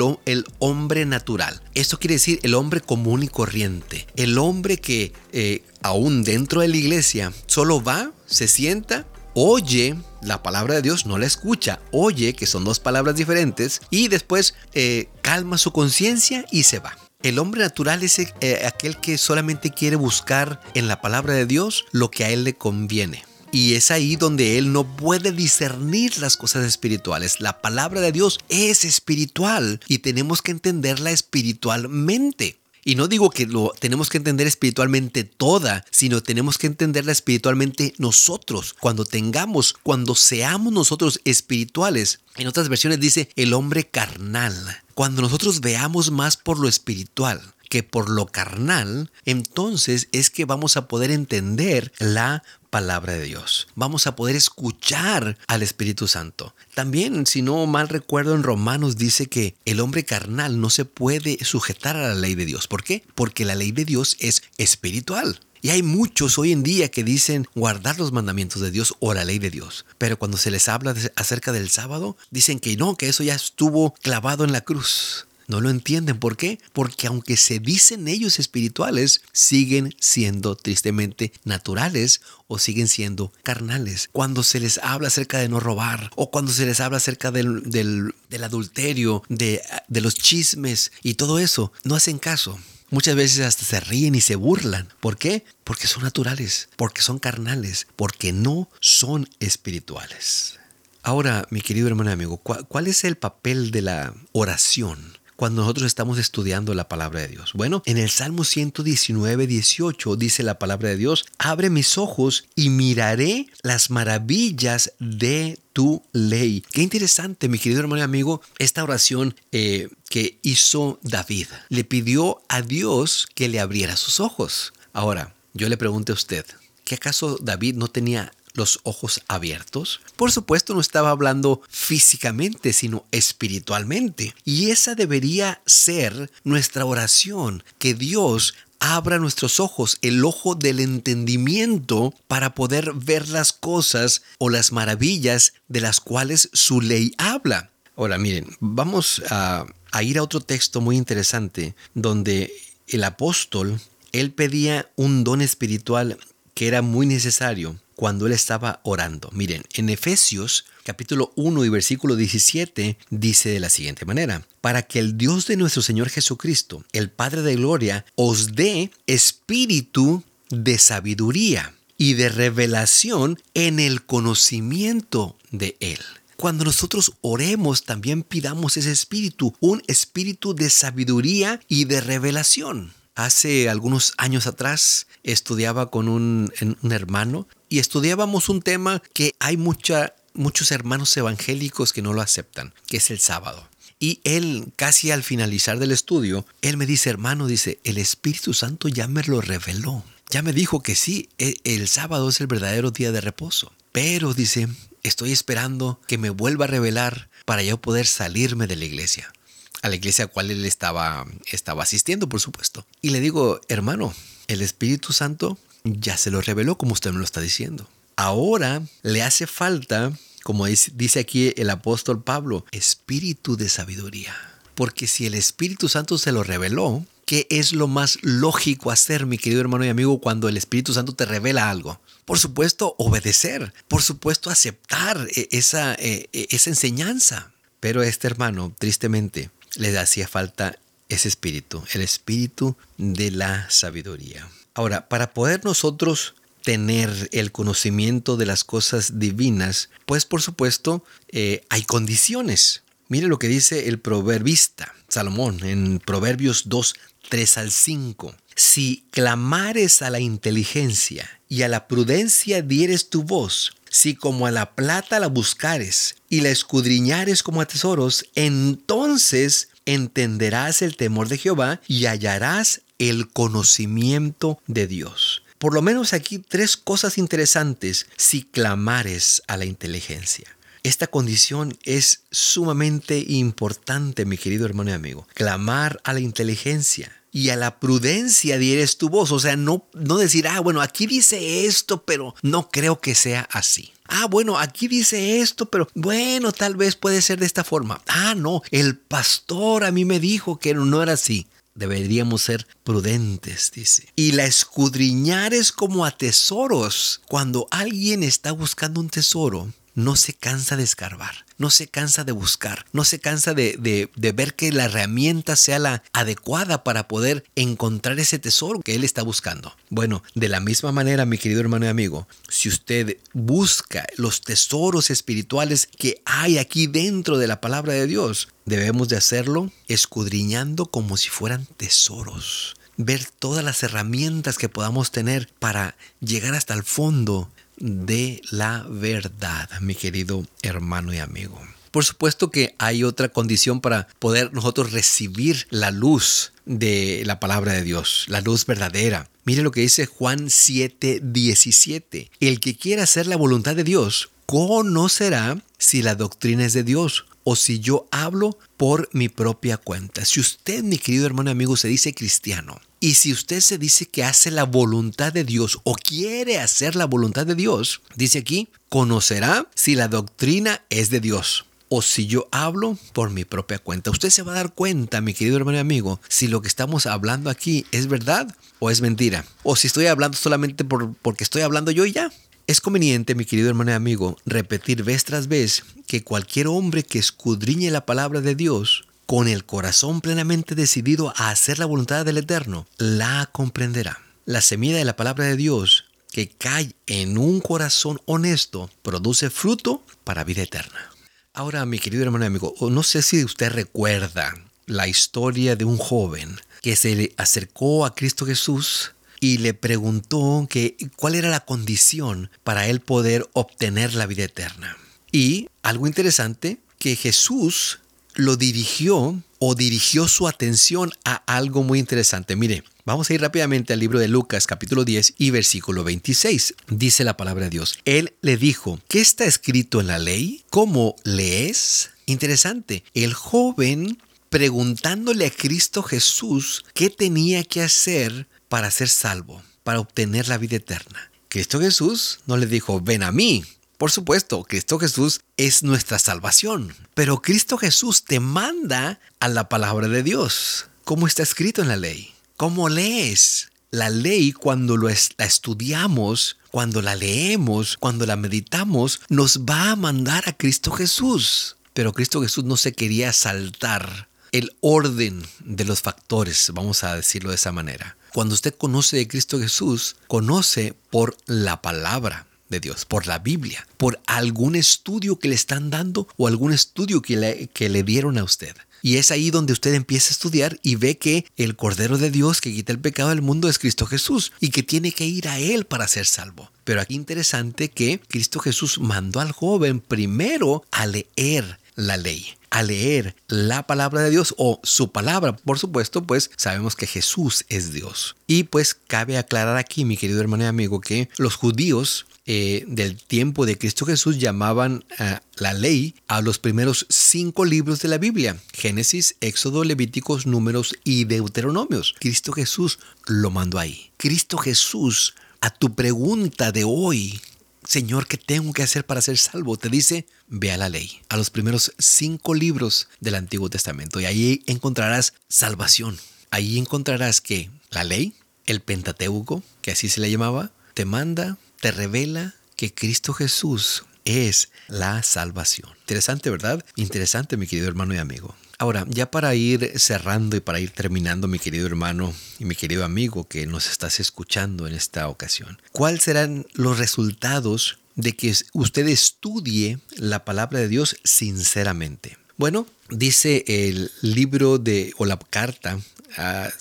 hombre 0.59 1.05
natural? 1.05 1.61
Esto 1.73 1.99
quiere 1.99 2.15
decir 2.15 2.39
el 2.43 2.53
hombre 2.55 2.81
común 2.81 3.23
y 3.23 3.27
corriente. 3.27 4.07
El 4.15 4.37
hombre 4.37 4.77
que 4.77 5.13
eh, 5.31 5.63
aún 5.81 6.23
dentro 6.23 6.61
de 6.61 6.67
la 6.67 6.77
iglesia 6.77 7.33
solo 7.45 7.81
va, 7.81 8.11
se 8.25 8.47
sienta, 8.47 9.05
oye 9.33 9.95
la 10.21 10.43
palabra 10.43 10.75
de 10.75 10.81
Dios, 10.81 11.05
no 11.05 11.17
la 11.17 11.25
escucha, 11.25 11.79
oye 11.91 12.33
que 12.33 12.45
son 12.45 12.65
dos 12.65 12.79
palabras 12.79 13.15
diferentes 13.15 13.81
y 13.89 14.07
después 14.07 14.55
eh, 14.73 15.07
calma 15.21 15.57
su 15.57 15.71
conciencia 15.71 16.45
y 16.51 16.63
se 16.63 16.79
va. 16.79 16.97
El 17.21 17.37
hombre 17.37 17.61
natural 17.61 18.01
es 18.03 18.17
eh, 18.19 18.65
aquel 18.65 18.97
que 18.97 19.17
solamente 19.17 19.71
quiere 19.71 19.97
buscar 19.97 20.61
en 20.73 20.87
la 20.87 21.01
palabra 21.01 21.33
de 21.33 21.45
Dios 21.45 21.85
lo 21.91 22.09
que 22.09 22.23
a 22.23 22.29
él 22.29 22.45
le 22.45 22.53
conviene. 22.53 23.28
Y 23.51 23.73
es 23.73 23.89
ahí 23.89 24.15
donde 24.15 24.57
él 24.57 24.71
no 24.71 24.83
puede 24.83 25.31
discernir 25.31 26.19
las 26.19 26.37
cosas 26.37 26.65
espirituales. 26.65 27.39
La 27.39 27.61
palabra 27.61 27.99
de 27.99 28.11
Dios 28.11 28.39
es 28.47 28.85
espiritual 28.85 29.79
y 29.87 29.99
tenemos 29.99 30.41
que 30.41 30.51
entenderla 30.51 31.11
espiritualmente. 31.11 32.59
Y 32.85 32.95
no 32.95 33.07
digo 33.07 33.29
que 33.29 33.45
lo 33.45 33.73
tenemos 33.77 34.09
que 34.09 34.17
entender 34.17 34.47
espiritualmente 34.47 35.23
toda, 35.23 35.83
sino 35.91 36.23
tenemos 36.23 36.57
que 36.57 36.67
entenderla 36.67 37.11
espiritualmente 37.11 37.93
nosotros. 37.97 38.73
Cuando 38.79 39.03
tengamos, 39.03 39.73
cuando 39.73 40.15
seamos 40.15 40.71
nosotros 40.71 41.19
espirituales. 41.25 42.21
En 42.37 42.47
otras 42.47 42.69
versiones 42.69 42.99
dice 42.99 43.29
el 43.35 43.53
hombre 43.53 43.87
carnal. 43.87 44.53
Cuando 44.93 45.21
nosotros 45.21 45.59
veamos 45.61 46.11
más 46.11 46.37
por 46.37 46.59
lo 46.59 46.67
espiritual 46.67 47.41
que 47.69 47.83
por 47.83 48.09
lo 48.09 48.25
carnal, 48.25 49.11
entonces 49.25 50.09
es 50.11 50.29
que 50.29 50.45
vamos 50.45 50.75
a 50.75 50.87
poder 50.87 51.11
entender 51.11 51.93
la 51.99 52.43
palabra 52.69 53.13
de 53.13 53.23
Dios. 53.23 53.67
Vamos 53.75 54.07
a 54.07 54.15
poder 54.15 54.35
escuchar 54.35 55.37
al 55.47 55.63
Espíritu 55.63 56.07
Santo. 56.07 56.55
También, 56.73 57.25
si 57.25 57.41
no 57.41 57.65
mal 57.65 57.89
recuerdo, 57.89 58.35
en 58.35 58.43
Romanos 58.43 58.97
dice 58.97 59.27
que 59.27 59.55
el 59.65 59.79
hombre 59.79 60.05
carnal 60.05 60.59
no 60.59 60.69
se 60.69 60.85
puede 60.85 61.43
sujetar 61.43 61.95
a 61.95 62.09
la 62.09 62.15
ley 62.15 62.35
de 62.35 62.45
Dios. 62.45 62.67
¿Por 62.67 62.83
qué? 62.83 63.03
Porque 63.15 63.45
la 63.45 63.55
ley 63.55 63.71
de 63.71 63.85
Dios 63.85 64.17
es 64.19 64.43
espiritual. 64.57 65.39
Y 65.61 65.71
hay 65.71 65.83
muchos 65.83 66.37
hoy 66.37 66.53
en 66.53 66.63
día 66.63 66.89
que 66.89 67.03
dicen 67.03 67.45
guardar 67.53 67.99
los 67.99 68.13
mandamientos 68.13 68.61
de 68.61 68.71
Dios 68.71 68.95
o 68.99 69.13
la 69.13 69.25
ley 69.25 69.39
de 69.39 69.49
Dios. 69.49 69.85
Pero 69.97 70.17
cuando 70.17 70.37
se 70.37 70.51
les 70.51 70.69
habla 70.69 70.95
acerca 71.15 71.51
del 71.51 71.69
sábado, 71.69 72.15
dicen 72.31 72.59
que 72.59 72.77
no, 72.77 72.95
que 72.95 73.09
eso 73.09 73.23
ya 73.23 73.35
estuvo 73.35 73.93
clavado 74.01 74.45
en 74.45 74.53
la 74.53 74.61
cruz. 74.61 75.27
No 75.49 75.61
lo 75.61 75.71
entienden. 75.71 76.19
¿Por 76.19 76.37
qué? 76.37 76.59
Porque 76.73 77.07
aunque 77.07 77.35
se 77.35 77.59
dicen 77.59 78.07
ellos 78.07 78.37
espirituales, 78.37 79.21
siguen 79.33 79.95
siendo 79.99 80.55
tristemente 80.55 81.33
naturales 81.43 82.21
o 82.47 82.59
siguen 82.59 82.87
siendo 82.87 83.33
carnales. 83.41 84.09
Cuando 84.11 84.43
se 84.43 84.59
les 84.59 84.77
habla 84.77 85.07
acerca 85.07 85.39
de 85.39 85.49
no 85.49 85.59
robar 85.59 86.11
o 86.15 86.29
cuando 86.29 86.51
se 86.51 86.67
les 86.67 86.79
habla 86.79 86.97
acerca 86.97 87.31
del, 87.31 88.13
adulterio, 88.43 89.23
de, 89.27 89.63
de 89.87 90.01
los 90.01 90.13
chismes 90.13 90.91
y 91.01 91.15
todo 91.15 91.39
eso, 91.39 91.73
no 91.83 91.95
hacen 91.95 92.19
caso. 92.19 92.59
Muchas 92.91 93.15
veces 93.15 93.39
hasta 93.39 93.65
se 93.65 93.79
ríen 93.79 94.13
y 94.13 94.21
se 94.21 94.35
burlan. 94.35 94.87
¿Por 94.99 95.17
qué? 95.17 95.45
Porque 95.63 95.87
son 95.87 96.03
naturales, 96.03 96.69
porque 96.75 97.01
son 97.01 97.17
carnales, 97.17 97.87
porque 97.95 98.33
no 98.33 98.69
son 98.79 99.27
espirituales. 99.39 100.59
Ahora, 101.01 101.47
mi 101.49 101.61
querido 101.61 101.87
hermano 101.87 102.11
y 102.11 102.13
amigo, 102.13 102.37
¿cuál 102.37 102.87
es 102.87 103.03
el 103.03 103.15
papel 103.15 103.71
de 103.71 103.81
la 103.81 104.13
oración? 104.31 105.18
Cuando 105.39 105.61
nosotros 105.61 105.85
estamos 105.85 106.17
estudiando 106.17 106.73
la 106.73 106.89
palabra 106.89 107.21
de 107.21 107.29
Dios? 107.29 107.53
Bueno, 107.53 107.81
en 107.85 107.97
el 107.97 108.09
Salmo 108.09 108.43
119, 108.43 109.47
18 109.47 110.17
dice 110.17 110.43
la 110.43 110.59
palabra 110.59 110.89
de 110.89 110.97
Dios, 110.97 111.25
abre 111.37 111.69
mis 111.69 111.97
ojos 111.97 112.43
y 112.57 112.69
miraré 112.69 113.47
las 113.63 113.89
maravillas 113.89 114.91
de 114.99 115.57
tu 115.71 116.03
ley. 116.11 116.61
Qué 116.73 116.81
interesante, 116.81 117.47
mi 117.47 117.57
querido 117.57 117.79
hermano 117.79 118.01
y 118.01 118.03
amigo, 118.03 118.41
esta 118.57 118.83
oración 118.83 119.33
eh, 119.53 119.87
que 120.09 120.39
hizo 120.41 120.99
David. 121.03 121.47
Le 121.69 121.85
pidió 121.85 122.41
a 122.49 122.61
Dios 122.61 123.25
que 123.33 123.47
le 123.47 123.61
abriera 123.61 123.95
sus 123.95 124.19
ojos. 124.19 124.73
Ahora, 124.91 125.33
yo 125.53 125.69
le 125.69 125.77
pregunto 125.77 126.11
a 126.11 126.15
usted, 126.15 126.45
¿qué 126.83 126.95
acaso 126.95 127.37
David 127.39 127.75
no 127.75 127.87
tenía 127.87 128.33
los 128.59 128.79
ojos 128.83 129.21
abiertos? 129.27 130.01
Por 130.15 130.31
supuesto 130.31 130.75
no 130.75 130.81
estaba 130.81 131.09
hablando 131.09 131.61
físicamente, 131.69 132.73
sino 132.73 133.05
espiritualmente. 133.11 134.35
Y 134.45 134.69
esa 134.69 134.93
debería 134.93 135.61
ser 135.65 136.31
nuestra 136.43 136.85
oración, 136.85 137.63
que 137.79 137.95
Dios 137.95 138.53
abra 138.79 139.17
nuestros 139.17 139.59
ojos, 139.59 139.97
el 140.01 140.23
ojo 140.23 140.55
del 140.55 140.79
entendimiento, 140.79 142.13
para 142.27 142.53
poder 142.53 142.93
ver 142.93 143.27
las 143.29 143.51
cosas 143.51 144.21
o 144.37 144.49
las 144.49 144.71
maravillas 144.71 145.53
de 145.67 145.81
las 145.81 145.99
cuales 145.99 146.49
su 146.53 146.81
ley 146.81 147.13
habla. 147.17 147.71
Ahora 147.95 148.17
miren, 148.17 148.55
vamos 148.59 149.21
a, 149.29 149.65
a 149.91 150.03
ir 150.03 150.17
a 150.17 150.23
otro 150.23 150.39
texto 150.39 150.79
muy 150.79 150.95
interesante 150.95 151.75
donde 151.93 152.53
el 152.87 153.03
apóstol, 153.03 153.79
él 154.11 154.31
pedía 154.31 154.89
un 154.95 155.23
don 155.23 155.41
espiritual 155.41 156.17
que 156.59 156.67
era 156.67 156.81
muy 156.81 157.05
necesario 157.05 157.79
cuando 157.95 158.27
él 158.27 158.33
estaba 158.33 158.81
orando. 158.83 159.29
Miren, 159.31 159.63
en 159.75 159.87
Efesios 159.87 160.65
capítulo 160.83 161.31
1 161.37 161.63
y 161.63 161.69
versículo 161.69 162.17
17 162.17 162.97
dice 163.11 163.47
de 163.47 163.61
la 163.61 163.69
siguiente 163.69 164.03
manera, 164.03 164.45
para 164.59 164.81
que 164.81 164.99
el 164.99 165.17
Dios 165.17 165.47
de 165.47 165.55
nuestro 165.55 165.81
Señor 165.81 166.09
Jesucristo, 166.09 166.83
el 166.91 167.11
Padre 167.11 167.43
de 167.43 167.55
Gloria, 167.55 168.05
os 168.15 168.55
dé 168.55 168.91
espíritu 169.07 170.21
de 170.49 170.77
sabiduría 170.79 171.75
y 171.97 172.15
de 172.15 172.27
revelación 172.27 173.41
en 173.53 173.79
el 173.79 174.05
conocimiento 174.05 175.37
de 175.51 175.77
Él. 175.79 176.01
Cuando 176.35 176.65
nosotros 176.65 177.13
oremos, 177.21 177.85
también 177.85 178.21
pidamos 178.21 178.75
ese 178.75 178.91
espíritu, 178.91 179.55
un 179.61 179.81
espíritu 179.87 180.53
de 180.53 180.69
sabiduría 180.69 181.61
y 181.69 181.85
de 181.85 182.01
revelación. 182.01 182.98
Hace 183.19 183.67
algunos 183.67 184.13
años 184.17 184.47
atrás 184.47 185.07
estudiaba 185.23 185.91
con 185.91 186.07
un, 186.07 186.53
hermano 186.89 187.49
y 187.67 187.79
estudiábamos 187.79 188.47
un 188.47 188.61
tema 188.61 189.03
que 189.11 189.35
hay 189.41 189.57
muchos 189.57 190.71
hermanos 190.71 191.17
evangélicos 191.17 191.91
que 191.91 192.01
no 192.01 192.13
lo 192.13 192.21
aceptan, 192.21 192.73
que 192.87 192.95
es 192.95 193.11
el 193.11 193.19
sábado. 193.19 193.67
Y 193.99 194.21
él, 194.23 194.71
casi 194.77 195.11
al 195.11 195.23
finalizar 195.23 195.79
del 195.79 195.91
estudio, 195.91 196.45
él 196.61 196.77
me 196.77 196.85
dice, 196.85 197.09
hermano, 197.09 197.47
dice, 197.47 197.81
el 197.83 197.97
Espíritu 197.97 198.53
Santo 198.53 198.87
ya 198.87 199.09
me 199.09 199.21
lo 199.23 199.41
reveló. 199.41 200.05
Ya 200.29 200.41
me 200.41 200.53
dijo 200.53 200.81
que 200.81 200.95
sí, 200.95 201.27
e, 201.39 201.55
el 201.65 201.89
sábado 201.89 202.29
es 202.29 202.39
el 202.39 202.47
verdadero 202.47 202.91
día 202.91 203.11
de 203.11 203.19
reposo. 203.19 203.73
Pero, 203.91 204.33
dice, 204.33 204.69
estoy 205.03 205.33
esperando 205.33 205.99
que 206.07 206.17
me 206.17 206.29
vuelva 206.29 206.63
a 206.63 206.69
revelar 206.69 207.29
para 207.43 207.63
yo 207.63 207.81
poder 207.81 208.07
salirme 208.07 208.65
de 208.65 208.77
la 208.77 208.85
iglesia 208.85 209.33
a 209.81 209.89
la 209.89 209.95
iglesia 209.95 210.25
a 210.25 210.27
cual 210.27 210.51
él 210.51 210.65
estaba, 210.65 211.25
estaba 211.51 211.83
asistiendo, 211.83 212.27
por 212.29 212.39
supuesto. 212.39 212.85
Y 213.01 213.09
le 213.09 213.19
digo, 213.19 213.61
hermano, 213.67 214.13
el 214.47 214.61
Espíritu 214.61 215.13
Santo 215.13 215.57
ya 215.83 216.17
se 216.17 216.31
lo 216.31 216.41
reveló 216.41 216.77
como 216.77 216.93
usted 216.93 217.11
me 217.11 217.19
lo 217.19 217.23
está 217.23 217.41
diciendo. 217.41 217.87
Ahora 218.15 218.81
le 219.01 219.23
hace 219.23 219.47
falta, 219.47 220.11
como 220.43 220.65
dice 220.65 221.19
aquí 221.19 221.53
el 221.55 221.69
apóstol 221.69 222.21
Pablo, 222.21 222.65
espíritu 222.71 223.55
de 223.55 223.69
sabiduría. 223.69 224.35
Porque 224.75 225.07
si 225.07 225.25
el 225.25 225.33
Espíritu 225.33 225.87
Santo 225.87 226.17
se 226.17 226.31
lo 226.31 226.43
reveló, 226.43 227.05
¿qué 227.25 227.47
es 227.49 227.73
lo 227.73 227.87
más 227.87 228.17
lógico 228.21 228.91
hacer, 228.91 229.25
mi 229.25 229.37
querido 229.37 229.61
hermano 229.61 229.85
y 229.85 229.89
amigo, 229.89 230.19
cuando 230.19 230.49
el 230.49 230.57
Espíritu 230.57 230.93
Santo 230.93 231.13
te 231.13 231.25
revela 231.25 231.69
algo? 231.69 232.01
Por 232.25 232.39
supuesto, 232.39 232.95
obedecer. 232.97 233.73
Por 233.87 234.01
supuesto, 234.01 234.49
aceptar 234.49 235.27
eh, 235.35 235.47
esa, 235.51 235.95
eh, 235.95 236.29
esa 236.31 236.69
enseñanza. 236.69 237.51
Pero 237.79 238.03
este 238.03 238.27
hermano, 238.27 238.73
tristemente, 238.77 239.49
le 239.75 239.97
hacía 239.97 240.27
falta 240.27 240.77
ese 241.09 241.27
espíritu, 241.27 241.83
el 241.93 242.01
espíritu 242.01 242.75
de 242.97 243.31
la 243.31 243.69
sabiduría. 243.69 244.47
Ahora, 244.73 245.09
para 245.09 245.33
poder 245.33 245.65
nosotros 245.65 246.35
tener 246.63 247.29
el 247.31 247.51
conocimiento 247.51 248.37
de 248.37 248.45
las 248.45 248.63
cosas 248.63 249.19
divinas, 249.19 249.89
pues 250.05 250.25
por 250.25 250.41
supuesto 250.41 251.03
eh, 251.29 251.63
hay 251.69 251.83
condiciones. 251.83 252.83
Mire 253.07 253.27
lo 253.27 253.39
que 253.39 253.47
dice 253.47 253.87
el 253.87 253.99
proverbista 253.99 254.93
Salomón 255.07 255.63
en 255.63 255.99
Proverbios 255.99 256.69
2, 256.69 256.95
3 257.29 257.57
al 257.57 257.71
5. 257.71 258.35
Si 258.55 259.05
clamares 259.11 260.01
a 260.01 260.09
la 260.09 260.19
inteligencia 260.19 261.27
y 261.47 261.63
a 261.63 261.67
la 261.67 261.87
prudencia 261.87 262.61
dieres 262.61 263.09
tu 263.09 263.23
voz, 263.23 263.73
si 263.89 264.15
como 264.15 264.45
a 264.45 264.51
la 264.51 264.75
plata 264.75 265.19
la 265.19 265.27
buscares 265.27 266.17
y 266.29 266.41
la 266.41 266.49
escudriñares 266.49 267.43
como 267.43 267.61
a 267.61 267.65
tesoros, 267.65 268.25
entonces 268.35 269.69
entenderás 269.85 270.81
el 270.81 270.95
temor 270.95 271.27
de 271.27 271.37
Jehová 271.37 271.81
y 271.87 272.05
hallarás 272.05 272.81
el 272.99 273.29
conocimiento 273.29 274.61
de 274.67 274.87
Dios. 274.87 275.43
Por 275.57 275.73
lo 275.73 275.81
menos 275.81 276.13
aquí 276.13 276.39
tres 276.39 276.77
cosas 276.77 277.17
interesantes 277.17 278.07
si 278.15 278.43
clamares 278.43 279.41
a 279.47 279.57
la 279.57 279.65
inteligencia. 279.65 280.55
Esta 280.83 281.07
condición 281.07 281.77
es 281.83 282.21
sumamente 282.31 283.25
importante, 283.27 284.25
mi 284.25 284.37
querido 284.37 284.65
hermano 284.65 284.91
y 284.91 284.93
amigo. 284.93 285.27
Clamar 285.33 285.99
a 286.05 286.13
la 286.13 286.21
inteligencia 286.21 287.11
y 287.31 287.49
a 287.49 287.57
la 287.57 287.79
prudencia 287.79 288.57
dieres 288.57 288.97
tu 288.97 289.09
voz. 289.09 289.31
O 289.31 289.39
sea, 289.39 289.57
no, 289.57 289.85
no 289.93 290.17
decir, 290.17 290.47
ah, 290.47 290.61
bueno, 290.61 290.81
aquí 290.81 291.05
dice 291.05 291.65
esto, 291.65 292.03
pero 292.05 292.33
no 292.41 292.69
creo 292.69 293.01
que 293.01 293.13
sea 293.13 293.47
así. 293.51 293.91
Ah, 294.09 294.25
bueno, 294.25 294.57
aquí 294.57 294.87
dice 294.87 295.39
esto, 295.39 295.67
pero 295.67 295.87
bueno, 295.93 296.51
tal 296.51 296.75
vez 296.75 296.95
puede 296.95 297.21
ser 297.21 297.39
de 297.39 297.45
esta 297.45 297.63
forma. 297.63 298.01
Ah, 298.07 298.33
no, 298.35 298.61
el 298.71 298.97
pastor 298.97 299.83
a 299.83 299.91
mí 299.91 300.03
me 300.03 300.19
dijo 300.19 300.59
que 300.59 300.73
no 300.73 301.01
era 301.01 301.13
así. 301.13 301.47
Deberíamos 301.75 302.41
ser 302.41 302.67
prudentes, 302.83 303.71
dice. 303.73 304.09
Y 304.15 304.33
la 304.33 304.45
escudriñar 304.45 305.53
es 305.53 305.71
como 305.71 306.05
a 306.05 306.11
tesoros. 306.11 307.21
Cuando 307.27 307.67
alguien 307.71 308.23
está 308.23 308.51
buscando 308.51 308.99
un 308.99 309.09
tesoro, 309.09 309.71
no 309.99 310.15
se 310.15 310.33
cansa 310.33 310.77
de 310.77 310.83
escarbar, 310.83 311.45
no 311.57 311.69
se 311.69 311.87
cansa 311.87 312.23
de 312.23 312.31
buscar, 312.31 312.85
no 312.93 313.03
se 313.03 313.19
cansa 313.19 313.53
de, 313.53 314.09
ver 314.15 314.55
que 314.55 314.71
la 314.71 314.85
herramienta 314.85 315.57
sea 315.57 315.77
la 315.77 316.03
adecuada 316.13 316.85
para 316.85 317.09
poder 317.09 317.43
encontrar 317.55 318.17
ese 318.17 318.39
tesoro 318.39 318.79
que 318.79 318.95
él 318.95 319.03
está 319.03 319.23
buscando. 319.23 319.75
Bueno, 319.89 320.23
de 320.35 320.47
la 320.47 320.61
misma 320.61 320.93
manera, 320.93 321.25
mi 321.25 321.37
querido 321.37 321.59
hermano 321.59 321.85
y 321.85 321.89
amigo, 321.89 322.29
si 322.47 322.69
usted 322.69 323.17
busca 323.33 324.07
los 324.15 324.39
tesoros 324.39 325.09
espirituales 325.09 325.89
que 325.97 326.21
hay 326.23 326.59
aquí 326.59 326.87
dentro 326.87 327.37
de 327.37 327.47
la 327.47 327.59
palabra 327.59 327.91
de 327.91 328.07
Dios, 328.07 328.47
debemos 328.65 329.09
de 329.09 329.17
hacerlo 329.17 329.69
escudriñando 329.89 330.85
como 330.85 331.17
si 331.17 331.29
fueran 331.29 331.65
tesoros 331.75 332.77
ver 333.01 333.25
todas 333.39 333.63
las 333.63 333.81
herramientas 333.81 334.57
que 334.57 334.67
podamos 334.67 335.11
tener 335.11 335.49
para 335.57 335.95
llegar 336.19 336.53
hasta 336.53 336.73
el 336.73 336.83
fondo 336.83 337.49
de 337.79 338.41
la 338.51 338.85
verdad, 338.89 339.69
mi 339.81 339.95
querido 339.95 340.45
hermano 340.61 341.13
y 341.13 341.19
amigo. 341.19 341.59
Por 341.91 342.05
supuesto 342.05 342.51
que 342.51 342.75
hay 342.77 343.03
otra 343.03 343.29
condición 343.29 343.81
para 343.81 344.07
poder 344.19 344.53
nosotros 344.53 344.91
recibir 344.91 345.67
la 345.71 345.91
luz 345.91 346.53
de 346.65 347.23
la 347.25 347.39
palabra 347.39 347.73
de 347.73 347.83
Dios, 347.83 348.25
la 348.27 348.41
luz 348.41 348.65
verdadera. 348.65 349.29
Mire 349.43 349.63
lo 349.63 349.71
que 349.71 349.81
dice 349.81 350.05
Juan 350.05 350.49
7, 350.49 351.21
17. 351.23 352.29
El 352.39 352.59
que 352.59 352.75
quiera 352.75 353.03
hacer 353.03 353.25
la 353.25 353.37
voluntad 353.37 353.75
de 353.75 353.83
Dios 353.83 354.29
conocerá 354.45 355.61
si 355.79 356.03
la 356.03 356.15
doctrina 356.15 356.65
es 356.65 356.73
de 356.73 356.83
Dios 356.83 357.25
o 357.43 357.55
si 357.55 357.79
yo 357.79 358.07
hablo 358.11 358.57
por 358.77 359.09
mi 359.11 359.29
propia 359.29 359.77
cuenta. 359.77 360.25
Si 360.25 360.39
usted, 360.39 360.83
mi 360.83 360.99
querido 360.99 361.25
hermano 361.25 361.49
y 361.49 361.53
amigo, 361.53 361.77
se 361.77 361.87
dice 361.87 362.13
cristiano, 362.13 362.79
y 362.99 363.13
si 363.13 363.31
usted 363.31 363.61
se 363.61 363.77
dice 363.77 364.05
que 364.05 364.23
hace 364.23 364.51
la 364.51 364.65
voluntad 364.65 365.31
de 365.31 365.43
Dios 365.43 365.79
o 365.83 365.95
quiere 365.95 366.59
hacer 366.59 366.95
la 366.95 367.05
voluntad 367.05 367.45
de 367.45 367.55
Dios, 367.55 368.01
dice 368.15 368.39
aquí, 368.39 368.69
conocerá 368.89 369.67
si 369.73 369.95
la 369.95 370.07
doctrina 370.07 370.81
es 370.89 371.09
de 371.09 371.19
Dios 371.19 371.65
o 371.87 372.01
si 372.01 372.27
yo 372.27 372.47
hablo 372.51 372.97
por 373.13 373.31
mi 373.31 373.45
propia 373.45 373.79
cuenta. 373.79 374.11
Usted 374.11 374.29
se 374.29 374.43
va 374.43 374.51
a 374.51 374.55
dar 374.55 374.73
cuenta, 374.73 375.21
mi 375.21 375.33
querido 375.33 375.57
hermano 375.57 375.77
y 375.77 375.81
amigo, 375.81 376.19
si 376.27 376.47
lo 376.47 376.61
que 376.61 376.67
estamos 376.67 377.05
hablando 377.05 377.49
aquí 377.49 377.85
es 377.91 378.07
verdad 378.07 378.53
o 378.79 378.91
es 378.91 379.01
mentira. 379.01 379.45
O 379.63 379.75
si 379.75 379.87
estoy 379.87 380.07
hablando 380.07 380.37
solamente 380.37 380.83
por, 380.83 381.13
porque 381.15 381.43
estoy 381.43 381.63
hablando 381.63 381.91
yo 381.91 382.05
y 382.05 382.11
ya. 382.11 382.31
Es 382.67 382.81
conveniente, 382.81 383.33
mi 383.33 383.45
querido 383.45 383.69
hermano 383.69 383.91
y 383.91 383.95
amigo, 383.95 384.37
repetir 384.45 385.03
vez 385.03 385.23
tras 385.23 385.47
vez 385.47 385.83
que 386.05 386.23
cualquier 386.23 386.67
hombre 386.67 387.03
que 387.03 387.17
escudriñe 387.17 387.89
la 387.89 388.05
palabra 388.05 388.41
de 388.41 388.53
Dios 388.53 389.05
con 389.29 389.47
el 389.47 389.63
corazón 389.63 390.21
plenamente 390.21 390.73
decidido 390.73 391.35
a 391.37 391.51
hacer 391.51 391.77
la 391.77 391.85
voluntad 391.85 392.25
del 392.25 392.39
Eterno, 392.39 392.87
la 392.97 393.47
comprenderá. 393.51 394.17
La 394.45 394.59
semilla 394.59 394.97
de 394.97 395.05
la 395.05 395.15
palabra 395.15 395.45
de 395.45 395.55
Dios 395.55 396.05
que 396.31 396.49
cae 396.49 396.95
en 397.05 397.37
un 397.37 397.61
corazón 397.61 398.19
honesto 398.25 398.89
produce 399.03 399.51
fruto 399.51 400.03
para 400.23 400.43
vida 400.43 400.63
eterna. 400.63 401.11
Ahora, 401.53 401.85
mi 401.85 401.99
querido 401.99 402.23
hermano 402.23 402.45
y 402.45 402.47
amigo, 402.47 402.73
no 402.89 403.03
sé 403.03 403.21
si 403.21 403.43
usted 403.43 403.71
recuerda 403.71 404.55
la 404.87 405.07
historia 405.07 405.75
de 405.75 405.85
un 405.85 405.99
joven 405.99 406.59
que 406.81 406.95
se 406.95 407.15
le 407.15 407.35
acercó 407.37 408.07
a 408.07 408.15
Cristo 408.15 408.47
Jesús 408.47 409.13
y 409.39 409.59
le 409.59 409.75
preguntó 409.75 410.65
que 410.67 410.97
cuál 411.17 411.35
era 411.35 411.49
la 411.49 411.65
condición 411.65 412.49
para 412.63 412.87
él 412.87 412.99
poder 412.99 413.47
obtener 413.53 414.15
la 414.15 414.25
vida 414.25 414.45
eterna. 414.45 414.97
Y 415.31 415.69
algo 415.83 416.07
interesante, 416.07 416.79
que 416.97 417.15
Jesús 417.15 417.99
lo 418.35 418.55
dirigió 418.55 419.41
o 419.59 419.75
dirigió 419.75 420.27
su 420.27 420.47
atención 420.47 421.11
a 421.25 421.35
algo 421.45 421.83
muy 421.83 421.99
interesante. 421.99 422.55
Mire, 422.55 422.83
vamos 423.05 423.29
a 423.29 423.33
ir 423.33 423.41
rápidamente 423.41 423.93
al 423.93 423.99
libro 423.99 424.19
de 424.19 424.27
Lucas 424.27 424.67
capítulo 424.67 425.03
10 425.05 425.35
y 425.37 425.51
versículo 425.51 426.03
26. 426.03 426.75
Dice 426.87 427.23
la 427.23 427.37
palabra 427.37 427.65
de 427.65 427.71
Dios. 427.71 427.99
Él 428.05 428.33
le 428.41 428.57
dijo, 428.57 428.99
¿qué 429.07 429.19
está 429.19 429.45
escrito 429.45 429.99
en 429.99 430.07
la 430.07 430.19
ley? 430.19 430.63
¿Cómo 430.69 431.15
lees? 431.23 432.11
Interesante. 432.25 433.03
El 433.13 433.33
joven 433.33 434.17
preguntándole 434.49 435.45
a 435.45 435.51
Cristo 435.51 436.03
Jesús 436.03 436.85
qué 436.93 437.09
tenía 437.09 437.63
que 437.63 437.81
hacer 437.81 438.47
para 438.67 438.91
ser 438.91 439.09
salvo, 439.09 439.61
para 439.83 439.99
obtener 439.99 440.47
la 440.47 440.57
vida 440.57 440.77
eterna. 440.77 441.31
Cristo 441.49 441.79
Jesús 441.79 442.39
no 442.45 442.57
le 442.57 442.67
dijo, 442.67 443.01
ven 443.01 443.23
a 443.23 443.31
mí. 443.31 443.63
Por 443.99 444.11
supuesto, 444.11 444.63
Cristo 444.63 444.97
Jesús 444.97 445.41
es 445.57 445.83
nuestra 445.83 446.19
salvación, 446.19 446.95
pero 447.15 447.41
Cristo 447.41 447.77
Jesús 447.77 448.23
te 448.23 448.39
manda 448.39 449.19
a 449.41 449.49
la 449.49 449.67
palabra 449.67 450.07
de 450.07 450.23
Dios, 450.23 450.87
como 451.03 451.27
está 451.27 451.43
escrito 451.43 451.81
en 451.81 451.89
la 451.89 451.97
ley. 451.97 452.33
¿Cómo 452.55 452.87
lees? 452.87 453.71
La 453.91 454.09
ley 454.09 454.53
cuando 454.53 454.95
la 454.95 455.11
estudiamos, 455.11 456.55
cuando 456.71 457.01
la 457.01 457.17
leemos, 457.17 457.97
cuando 457.97 458.25
la 458.25 458.37
meditamos, 458.37 459.19
nos 459.27 459.65
va 459.65 459.91
a 459.91 459.95
mandar 459.97 460.47
a 460.47 460.55
Cristo 460.55 460.91
Jesús. 460.91 461.75
Pero 461.93 462.13
Cristo 462.13 462.41
Jesús 462.41 462.63
no 462.63 462.77
se 462.77 462.93
quería 462.93 463.33
saltar 463.33 464.29
el 464.53 464.77
orden 464.79 465.45
de 465.59 465.83
los 465.83 465.99
factores, 465.99 466.71
vamos 466.73 467.03
a 467.03 467.17
decirlo 467.17 467.49
de 467.49 467.57
esa 467.57 467.73
manera. 467.73 468.15
Cuando 468.31 468.55
usted 468.55 468.73
conoce 468.73 469.17
de 469.17 469.27
Cristo 469.27 469.59
Jesús, 469.59 470.15
conoce 470.29 470.93
por 471.09 471.35
la 471.47 471.81
palabra 471.81 472.45
de 472.69 472.79
Dios, 472.79 473.05
por 473.05 473.27
la 473.27 473.39
Biblia, 473.39 473.87
por 473.97 474.19
algún 474.25 474.75
estudio 474.75 475.39
que 475.39 475.49
le 475.49 475.55
están 475.55 475.89
dando 475.89 476.27
o 476.37 476.47
algún 476.47 476.73
estudio 476.73 477.21
que 477.21 477.35
le, 477.37 477.67
que 477.67 477.89
le 477.89 478.03
dieron 478.03 478.37
a 478.37 478.43
usted. 478.43 478.75
Y 479.01 479.17
es 479.17 479.31
ahí 479.31 479.49
donde 479.49 479.73
usted 479.73 479.93
empieza 479.93 480.29
a 480.29 480.31
estudiar 480.31 480.79
y 480.83 480.95
ve 480.95 481.17
que 481.17 481.45
el 481.55 481.75
Cordero 481.75 482.17
de 482.17 482.31
Dios 482.31 482.59
que 482.61 482.73
quita 482.73 482.91
el 482.91 482.99
pecado 482.99 483.29
del 483.29 483.41
mundo 483.41 483.69
es 483.69 483.79
Cristo 483.79 484.05
Jesús 484.05 484.51
y 484.59 484.69
que 484.69 484.83
tiene 484.83 485.11
que 485.11 485.25
ir 485.25 485.47
a 485.47 485.59
Él 485.59 485.85
para 485.85 486.07
ser 486.07 486.25
salvo. 486.25 486.71
Pero 486.83 487.01
aquí 487.01 487.15
interesante 487.15 487.89
que 487.89 488.19
Cristo 488.27 488.59
Jesús 488.59 488.99
mandó 488.99 489.39
al 489.39 489.51
joven 489.51 490.01
primero 490.01 490.83
a 490.91 491.05
leer 491.07 491.79
la 491.95 492.17
ley 492.17 492.58
a 492.69 492.83
leer 492.83 493.35
la 493.47 493.87
palabra 493.87 494.21
de 494.21 494.29
Dios 494.29 494.53
o 494.57 494.79
su 494.83 495.11
palabra, 495.11 495.55
por 495.55 495.79
supuesto, 495.79 496.23
pues 496.23 496.51
sabemos 496.55 496.95
que 496.95 497.07
Jesús 497.07 497.65
es 497.69 497.91
Dios. 497.91 498.35
Y 498.47 498.63
pues 498.63 498.95
cabe 499.07 499.37
aclarar 499.37 499.77
aquí, 499.77 500.05
mi 500.05 500.17
querido 500.17 500.39
hermano 500.41 500.63
y 500.63 500.67
amigo, 500.67 501.01
que 501.01 501.29
los 501.37 501.55
judíos 501.55 502.25
eh, 502.51 502.83
del 502.87 503.15
tiempo 503.15 503.67
de 503.67 503.77
Cristo 503.77 504.07
Jesús 504.07 504.39
llamaban 504.39 505.05
a 505.19 505.43
la 505.57 505.73
ley 505.73 506.15
a 506.27 506.41
los 506.41 506.57
primeros 506.57 507.05
cinco 507.09 507.63
libros 507.63 508.01
de 508.01 508.07
la 508.07 508.17
Biblia, 508.17 508.57
Génesis, 508.73 509.35
Éxodo, 509.39 509.83
Levíticos, 509.83 510.47
Números 510.47 510.95
y 511.03 511.25
Deuteronomios. 511.25 512.15
Cristo 512.19 512.51
Jesús 512.51 512.97
lo 513.27 513.51
mandó 513.51 513.77
ahí. 513.77 514.09
Cristo 514.17 514.57
Jesús, 514.57 515.35
a 515.61 515.69
tu 515.69 515.93
pregunta 515.93 516.71
de 516.71 516.85
hoy, 516.85 517.39
Señor, 517.85 518.27
¿qué 518.27 518.37
tengo 518.37 518.73
que 518.73 518.83
hacer 518.83 519.05
para 519.05 519.21
ser 519.21 519.37
salvo? 519.37 519.77
Te 519.77 519.89
dice, 519.89 520.27
ve 520.47 520.71
a 520.71 520.77
la 520.77 520.89
ley, 520.89 521.21
a 521.29 521.37
los 521.37 521.49
primeros 521.49 521.93
cinco 521.97 522.53
libros 522.53 523.07
del 523.19 523.35
Antiguo 523.35 523.69
Testamento 523.69 524.19
y 524.19 524.25
ahí 524.25 524.63
encontrarás 524.67 525.33
salvación. 525.47 526.19
Ahí 526.51 526.77
encontrarás 526.77 527.41
que 527.41 527.69
la 527.89 528.03
ley, 528.03 528.33
el 528.65 528.81
Pentateuco, 528.81 529.63
que 529.81 529.91
así 529.91 530.09
se 530.09 530.21
le 530.21 530.29
llamaba, 530.29 530.71
te 530.93 531.05
manda, 531.05 531.57
te 531.79 531.91
revela 531.91 532.55
que 532.75 532.93
Cristo 532.93 533.33
Jesús 533.33 534.05
es 534.25 534.69
la 534.87 535.23
salvación. 535.23 535.89
Interesante, 536.01 536.49
¿verdad? 536.49 536.85
Interesante, 536.95 537.57
mi 537.57 537.67
querido 537.67 537.87
hermano 537.87 538.13
y 538.13 538.17
amigo. 538.17 538.55
Ahora, 538.81 539.05
ya 539.09 539.29
para 539.29 539.53
ir 539.55 539.99
cerrando 539.99 540.55
y 540.55 540.61
para 540.61 540.79
ir 540.79 540.91
terminando, 540.91 541.49
mi 541.49 541.59
querido 541.59 541.85
hermano 541.85 542.33
y 542.59 542.65
mi 542.65 542.75
querido 542.75 543.03
amigo 543.03 543.43
que 543.43 543.65
nos 543.65 543.89
estás 543.89 544.21
escuchando 544.21 544.87
en 544.87 544.95
esta 544.95 545.27
ocasión, 545.27 545.81
¿cuáles 545.91 546.23
serán 546.23 546.65
los 546.75 546.97
resultados 546.97 547.99
de 548.15 548.37
que 548.37 548.55
usted 548.71 549.09
estudie 549.09 549.99
la 550.15 550.45
palabra 550.45 550.79
de 550.79 550.87
Dios 550.87 551.17
sinceramente? 551.25 552.37
Bueno, 552.55 552.87
dice 553.09 553.65
el 553.67 554.11
libro 554.21 554.77
de, 554.77 555.13
o 555.17 555.25
la 555.25 555.37
carta, 555.37 555.99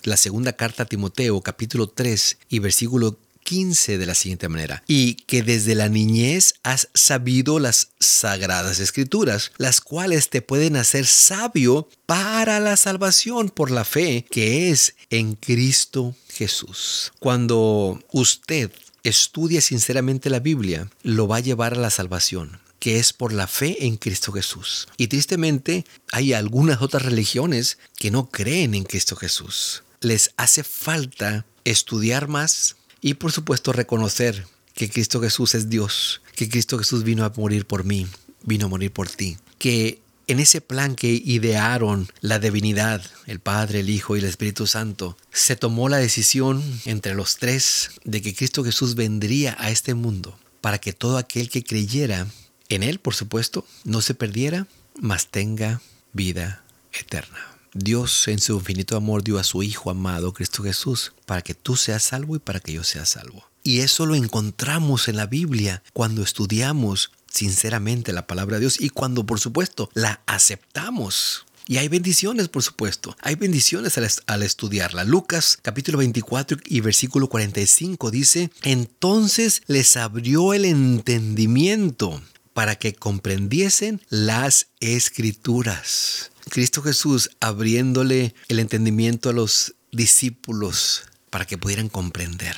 la 0.05 0.17
segunda 0.17 0.53
carta 0.53 0.85
a 0.85 0.87
Timoteo, 0.87 1.41
capítulo 1.41 1.89
3 1.89 2.39
y 2.49 2.61
versículo 2.61 3.19
15 3.49 3.97
de 3.97 4.05
la 4.05 4.15
siguiente 4.15 4.47
manera, 4.51 4.83
y 4.87 5.15
que 5.15 5.43
desde 5.43 5.75
la 5.75 5.89
niñez 5.89 6.53
has 6.65 6.91
sabido 6.93 7.59
las 7.59 7.93
sagradas 7.99 8.79
escrituras, 8.79 9.53
las 9.57 9.81
cuales 9.81 10.29
te 10.29 10.43
pueden 10.43 10.77
hacer 10.77 11.07
sabio 11.07 11.89
para 12.05 12.61
la 12.61 12.77
salvación 12.77 13.49
por 13.49 13.71
la 13.71 13.87
fe 13.87 14.27
que 14.31 14.69
es 14.69 14.97
en 15.09 15.35
Cristo 15.35 16.15
Jesús. 16.29 17.11
Cuando 17.21 17.99
usted 18.13 18.71
estudia 19.03 19.63
sinceramente 19.63 20.29
la 20.29 20.41
Biblia, 20.41 20.91
lo 21.03 21.27
va 21.27 21.37
a 21.37 21.41
llevar 21.41 21.73
a 21.73 21.81
la 21.81 21.91
salvación 21.91 22.61
que 22.79 22.99
es 22.99 23.15
por 23.15 23.33
la 23.33 23.47
fe 23.47 23.87
en 23.87 23.97
Cristo 23.97 24.31
Jesús. 24.31 24.89
Y 24.99 25.07
tristemente 25.07 25.87
hay 26.13 26.35
algunas 26.35 26.83
otras 26.83 27.03
religiones 27.03 27.79
que 27.97 28.11
no 28.11 28.29
creen 28.29 28.75
en 28.75 28.85
Cristo 28.85 29.17
Jesús. 29.17 29.85
Les 30.01 30.33
hace 30.37 30.63
falta 30.63 31.45
estudiar 31.65 32.29
más, 32.29 32.77
y 33.01 33.15
por 33.15 33.33
supuesto 33.33 33.73
reconocer 33.73 34.47
que 34.75 34.89
Cristo 34.89 35.21
Jesús 35.21 35.55
es 35.55 35.69
Dios, 35.69 36.23
que 36.35 36.49
Cristo 36.49 36.79
Jesús 36.79 37.03
vino 37.03 37.25
a 37.25 37.33
morir 37.37 37.67
por 37.67 37.85
mí, 37.85 38.07
vino 38.45 38.67
a 38.67 38.69
morir 38.69 38.93
por 38.93 39.09
ti, 39.09 39.37
que 39.59 40.01
en 40.29 40.41
ese 40.41 40.61
plan 40.61 40.95
que 40.95 41.09
idearon 41.09 42.09
la 42.21 42.39
divinidad, 42.39 43.03
el 43.27 43.41
Padre, 43.41 43.81
el 43.81 43.91
Hijo 43.91 44.15
y 44.15 44.21
el 44.21 44.27
Espíritu 44.27 44.67
Santo, 44.67 45.17
se 45.33 45.57
tomó 45.57 45.89
la 45.89 45.97
decisión 45.97 46.63
entre 46.85 47.15
los 47.15 47.39
tres 47.39 47.93
de 48.05 48.21
que 48.21 48.35
Cristo 48.35 48.63
Jesús 48.63 48.95
vendría 48.95 49.57
a 49.59 49.71
este 49.71 49.95
mundo 49.95 50.39
para 50.61 50.79
que 50.79 50.93
todo 50.93 51.17
aquel 51.17 51.49
que 51.49 51.65
creyera 51.65 52.27
en 52.69 52.83
Él, 52.83 52.99
por 52.99 53.15
supuesto, 53.15 53.67
no 53.85 54.03
se 54.03 54.15
perdiera, 54.15 54.67
mas 55.01 55.29
tenga 55.29 55.81
vida 56.13 56.63
eterna. 56.93 57.58
Dios 57.75 58.29
en 58.29 58.39
su 58.39 58.55
infinito 58.55 58.97
amor 58.97 59.23
dio 59.23 59.39
a 59.39 59.45
su 59.45 59.63
Hijo 59.63 59.91
amado, 59.91 60.33
Cristo 60.33 60.63
Jesús, 60.63 61.13
para 61.27 61.43
que 61.43 61.55
tú 61.55 61.77
seas 61.77 62.03
salvo 62.03 62.37
y 62.37 62.39
para 62.39 62.61
que 62.61 62.73
yo 62.73 62.85
sea 62.85 63.07
salvo. 63.07 63.45
Y 63.63 63.81
eso 63.81 64.07
lo 64.07 64.15
encontramos 64.15 65.09
en 65.09 65.17
la 65.17 65.27
Biblia 65.27 65.83
cuando 65.93 66.23
estudiamos 66.23 67.11
sinceramente 67.31 68.13
la 68.13 68.27
palabra 68.27 68.57
de 68.57 68.61
Dios 68.61 68.81
y 68.81 68.91
cuando 68.91 69.27
por 69.27 69.41
supuesto 69.41 69.91
la 69.95 70.23
aceptamos. 70.27 71.45
Y 71.67 71.77
hay 71.77 71.89
bendiciones, 71.89 72.49
por 72.49 72.63
supuesto. 72.63 73.15
Hay 73.21 73.35
bendiciones 73.35 73.99
al, 74.27 74.43
estudiarla. 74.43 75.05
Lucas 75.05 75.59
capítulo 75.61 75.99
24 75.99 76.57
y 76.65 76.81
versículo 76.81 77.29
45 77.29 78.11
dice, 78.11 78.51
entonces 78.63 79.61
les 79.67 79.99
abrió 79.99 80.55
el 80.55 80.65
entendimiento 80.65 82.23
para 82.55 82.77
que 82.77 82.95
comprendiesen 82.95 84.01
las 84.09 84.69
escrituras. 84.81 86.31
Cristo 86.49 86.83
Jesús 86.83 87.31
abriéndole 87.41 88.35
el 88.49 88.59
entendimiento 88.59 89.31
a 89.31 89.33
los 89.33 89.75
discípulos 89.93 91.05
para 91.31 91.47
que 91.47 91.59
pudieran 91.59 91.89
comprender. 91.89 92.57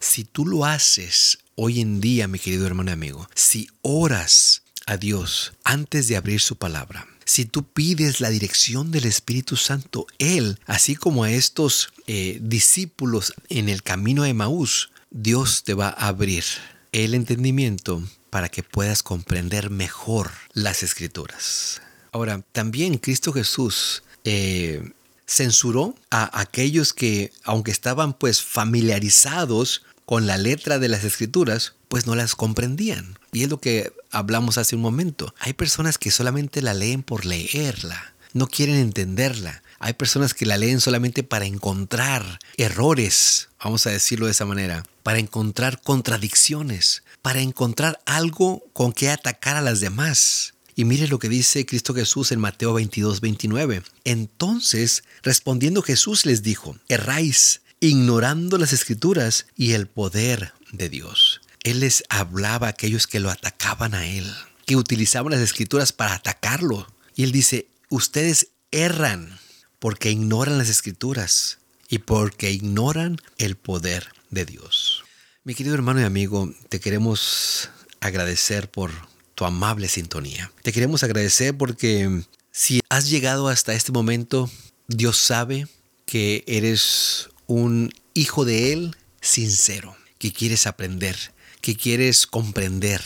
Si 0.00 0.24
tú 0.24 0.46
lo 0.46 0.64
haces 0.64 1.38
hoy 1.54 1.80
en 1.80 2.00
día, 2.00 2.28
mi 2.28 2.38
querido 2.38 2.66
hermano 2.66 2.90
y 2.90 2.94
amigo, 2.94 3.28
si 3.34 3.68
oras 3.82 4.62
a 4.86 4.96
Dios 4.96 5.52
antes 5.64 6.08
de 6.08 6.16
abrir 6.16 6.40
su 6.40 6.56
palabra, 6.56 7.06
si 7.24 7.44
tú 7.44 7.64
pides 7.64 8.20
la 8.20 8.30
dirección 8.30 8.92
del 8.92 9.04
Espíritu 9.04 9.56
Santo, 9.56 10.06
Él, 10.18 10.60
así 10.66 10.94
como 10.94 11.24
a 11.24 11.32
estos 11.32 11.92
eh, 12.06 12.38
discípulos 12.40 13.34
en 13.48 13.68
el 13.68 13.82
camino 13.82 14.22
de 14.22 14.34
Maús, 14.34 14.90
Dios 15.10 15.64
te 15.64 15.74
va 15.74 15.88
a 15.88 16.08
abrir 16.08 16.44
el 16.92 17.14
entendimiento 17.14 18.02
para 18.30 18.48
que 18.48 18.62
puedas 18.62 19.02
comprender 19.02 19.70
mejor 19.70 20.30
las 20.52 20.82
escrituras. 20.82 21.80
Ahora, 22.16 22.40
también 22.52 22.96
Cristo 22.96 23.30
Jesús 23.30 24.02
eh, 24.24 24.90
censuró 25.26 25.94
a 26.10 26.40
aquellos 26.40 26.94
que, 26.94 27.30
aunque 27.44 27.70
estaban 27.70 28.14
pues 28.14 28.40
familiarizados 28.40 29.82
con 30.06 30.26
la 30.26 30.38
letra 30.38 30.78
de 30.78 30.88
las 30.88 31.04
escrituras, 31.04 31.74
pues 31.88 32.06
no 32.06 32.14
las 32.14 32.34
comprendían. 32.34 33.18
Y 33.32 33.42
es 33.42 33.50
lo 33.50 33.60
que 33.60 33.92
hablamos 34.10 34.56
hace 34.56 34.76
un 34.76 34.80
momento. 34.80 35.34
Hay 35.40 35.52
personas 35.52 35.98
que 35.98 36.10
solamente 36.10 36.62
la 36.62 36.72
leen 36.72 37.02
por 37.02 37.26
leerla, 37.26 38.14
no 38.32 38.46
quieren 38.46 38.76
entenderla. 38.76 39.62
Hay 39.78 39.92
personas 39.92 40.32
que 40.32 40.46
la 40.46 40.56
leen 40.56 40.80
solamente 40.80 41.22
para 41.22 41.44
encontrar 41.44 42.38
errores, 42.56 43.50
vamos 43.62 43.86
a 43.86 43.90
decirlo 43.90 44.24
de 44.24 44.32
esa 44.32 44.46
manera, 44.46 44.84
para 45.02 45.18
encontrar 45.18 45.82
contradicciones, 45.82 47.02
para 47.20 47.42
encontrar 47.42 48.00
algo 48.06 48.64
con 48.72 48.94
que 48.94 49.10
atacar 49.10 49.56
a 49.56 49.60
las 49.60 49.80
demás. 49.80 50.54
Y 50.78 50.84
mire 50.84 51.08
lo 51.08 51.18
que 51.18 51.30
dice 51.30 51.64
Cristo 51.64 51.94
Jesús 51.94 52.32
en 52.32 52.38
Mateo 52.38 52.74
22, 52.74 53.22
29. 53.22 53.82
Entonces, 54.04 55.04
respondiendo 55.22 55.80
Jesús 55.80 56.26
les 56.26 56.42
dijo, 56.42 56.76
erráis, 56.88 57.62
ignorando 57.80 58.58
las 58.58 58.74
escrituras 58.74 59.46
y 59.56 59.72
el 59.72 59.86
poder 59.86 60.52
de 60.72 60.90
Dios. 60.90 61.40
Él 61.64 61.80
les 61.80 62.04
hablaba 62.10 62.66
a 62.66 62.70
aquellos 62.70 63.06
que 63.06 63.20
lo 63.20 63.30
atacaban 63.30 63.94
a 63.94 64.06
él, 64.06 64.30
que 64.66 64.76
utilizaban 64.76 65.32
las 65.32 65.40
escrituras 65.40 65.94
para 65.94 66.12
atacarlo. 66.12 66.86
Y 67.14 67.24
él 67.24 67.32
dice, 67.32 67.68
ustedes 67.88 68.48
erran 68.70 69.38
porque 69.78 70.10
ignoran 70.10 70.58
las 70.58 70.68
escrituras 70.68 71.58
y 71.88 71.98
porque 71.98 72.50
ignoran 72.52 73.16
el 73.38 73.56
poder 73.56 74.12
de 74.28 74.44
Dios. 74.44 75.04
Mi 75.42 75.54
querido 75.54 75.74
hermano 75.74 76.02
y 76.02 76.04
amigo, 76.04 76.52
te 76.68 76.80
queremos 76.80 77.70
agradecer 78.00 78.70
por 78.70 78.90
tu 79.36 79.44
amable 79.44 79.86
sintonía. 79.86 80.50
Te 80.62 80.72
queremos 80.72 81.04
agradecer 81.04 81.56
porque 81.56 82.24
si 82.50 82.80
has 82.88 83.08
llegado 83.08 83.48
hasta 83.48 83.74
este 83.74 83.92
momento, 83.92 84.50
Dios 84.88 85.18
sabe 85.18 85.68
que 86.06 86.42
eres 86.48 87.28
un 87.46 87.92
hijo 88.14 88.44
de 88.44 88.72
Él 88.72 88.96
sincero, 89.20 89.94
que 90.18 90.32
quieres 90.32 90.66
aprender, 90.66 91.16
que 91.60 91.76
quieres 91.76 92.26
comprender, 92.26 93.02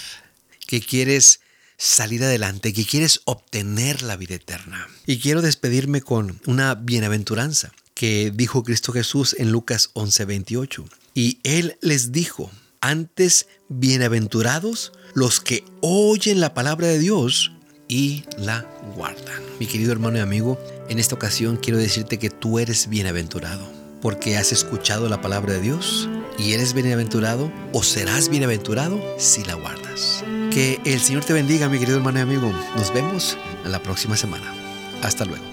que 0.66 0.81
quieres 0.81 1.40
salir 1.77 2.23
adelante, 2.23 2.73
que 2.73 2.85
quieres 2.85 3.23
obtener 3.25 4.03
la 4.03 4.16
vida 4.16 4.37
eterna. 4.37 4.87
Y 5.07 5.19
quiero 5.19 5.43
despedirme 5.43 6.01
con 6.01 6.40
una 6.47 6.77
bienaventuranza 6.77 7.73
que 7.95 8.31
dijo 8.33 8.62
Cristo 8.62 8.93
Jesús 8.93 9.35
en 9.38 9.51
Lucas 9.51 9.90
11:28. 9.95 10.88
Y 11.14 11.40
Él 11.43 11.77
les 11.81 12.12
dijo, 12.12 12.53
antes 12.81 13.47
bienaventurados 13.69 14.93
los 15.14 15.40
que 15.40 15.64
oyen 15.81 16.40
la 16.40 16.55
palabra 16.55 16.87
de 16.87 16.99
Dios 16.99 17.53
y 17.88 18.25
la 18.38 18.66
guardan. 18.97 19.43
Mi 19.59 19.66
querido 19.66 19.93
hermano 19.93 20.19
y 20.19 20.21
amigo, 20.21 20.59
en 20.88 20.99
esta 20.99 21.14
ocasión 21.14 21.57
quiero 21.57 21.79
decirte 21.79 22.19
que 22.19 22.31
tú 22.31 22.59
eres 22.59 22.88
bienaventurado 22.88 23.69
porque 24.01 24.37
has 24.37 24.53
escuchado 24.53 25.09
la 25.09 25.21
palabra 25.21 25.53
de 25.55 25.61
Dios 25.61 26.09
y 26.38 26.53
eres 26.53 26.73
bienaventurado 26.73 27.53
o 27.73 27.83
serás 27.83 28.29
bienaventurado 28.29 29.01
si 29.19 29.45
la 29.45 29.55
guardas. 29.55 30.25
Que 30.51 30.81
el 30.85 31.01
Señor 31.01 31.25
te 31.25 31.33
bendiga, 31.33 31.69
mi 31.69 31.79
querido 31.79 31.99
hermano 31.99 32.19
y 32.19 32.23
amigo. 32.23 32.51
Nos 32.77 32.93
vemos 32.95 33.37
en 33.64 33.73
la 33.73 33.83
próxima 33.83 34.16
semana. 34.16 34.55
Hasta 35.03 35.25
luego. 35.25 35.45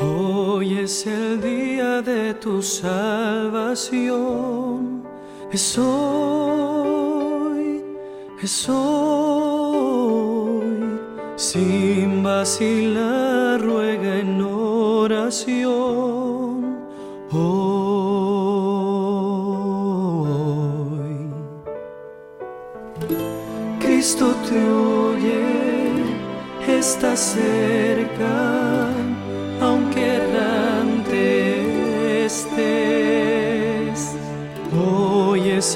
Hoy 0.00 0.78
es 0.78 1.06
el 1.06 1.40
día 1.40 2.02
de 2.02 2.34
tu 2.34 2.60
salvación. 2.62 3.84
Es 5.54 5.78
hoy, 5.78 7.54
es 8.42 8.68
hoy. 8.68 9.94
Sin 11.36 12.24
vacilar, 12.24 13.60
ruega 13.60 14.18
en 14.18 14.42
oración. 14.42 15.64
Hoy. 17.30 18.64
Cristo 23.78 24.34
te 24.48 24.58
oye, 24.58 25.40
está 26.66 27.16
cerca, 27.16 28.63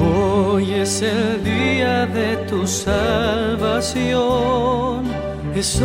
Hoy 0.00 0.74
es 0.74 1.02
el 1.02 1.42
día 1.42 2.06
de 2.06 2.36
tu 2.48 2.66
salvación. 2.66 4.10
Es 5.54 5.80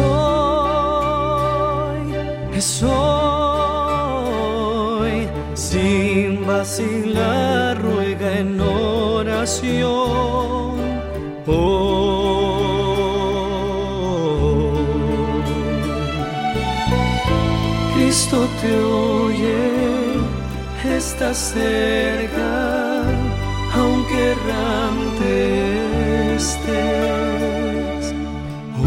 es 2.65 2.81
hoy. 2.83 4.25
Sin 5.53 6.45
vacilar, 6.47 7.81
ruega 7.81 8.39
en 8.39 8.59
oración. 8.59 9.95
Hoy. 11.45 12.35
Cristo 17.93 18.37
te 18.61 18.71
oye, 18.83 19.57
está 20.97 21.33
cerca, 21.33 22.51
aunque 23.73 24.17
errante 24.35 25.33
estés. 26.35 27.94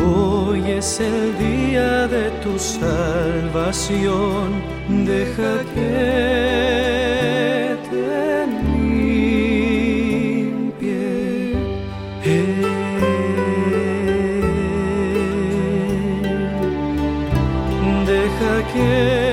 Hoy 0.05 0.63
es 0.71 1.01
el 1.01 1.37
día 1.39 2.07
de 2.07 2.31
tu 2.43 2.59
salvación, 2.59 4.53
deja 4.89 5.65
que 5.75 7.77
te 7.91 8.47
limpie. 8.73 9.97
Deja 18.07 18.55
que 18.73 19.28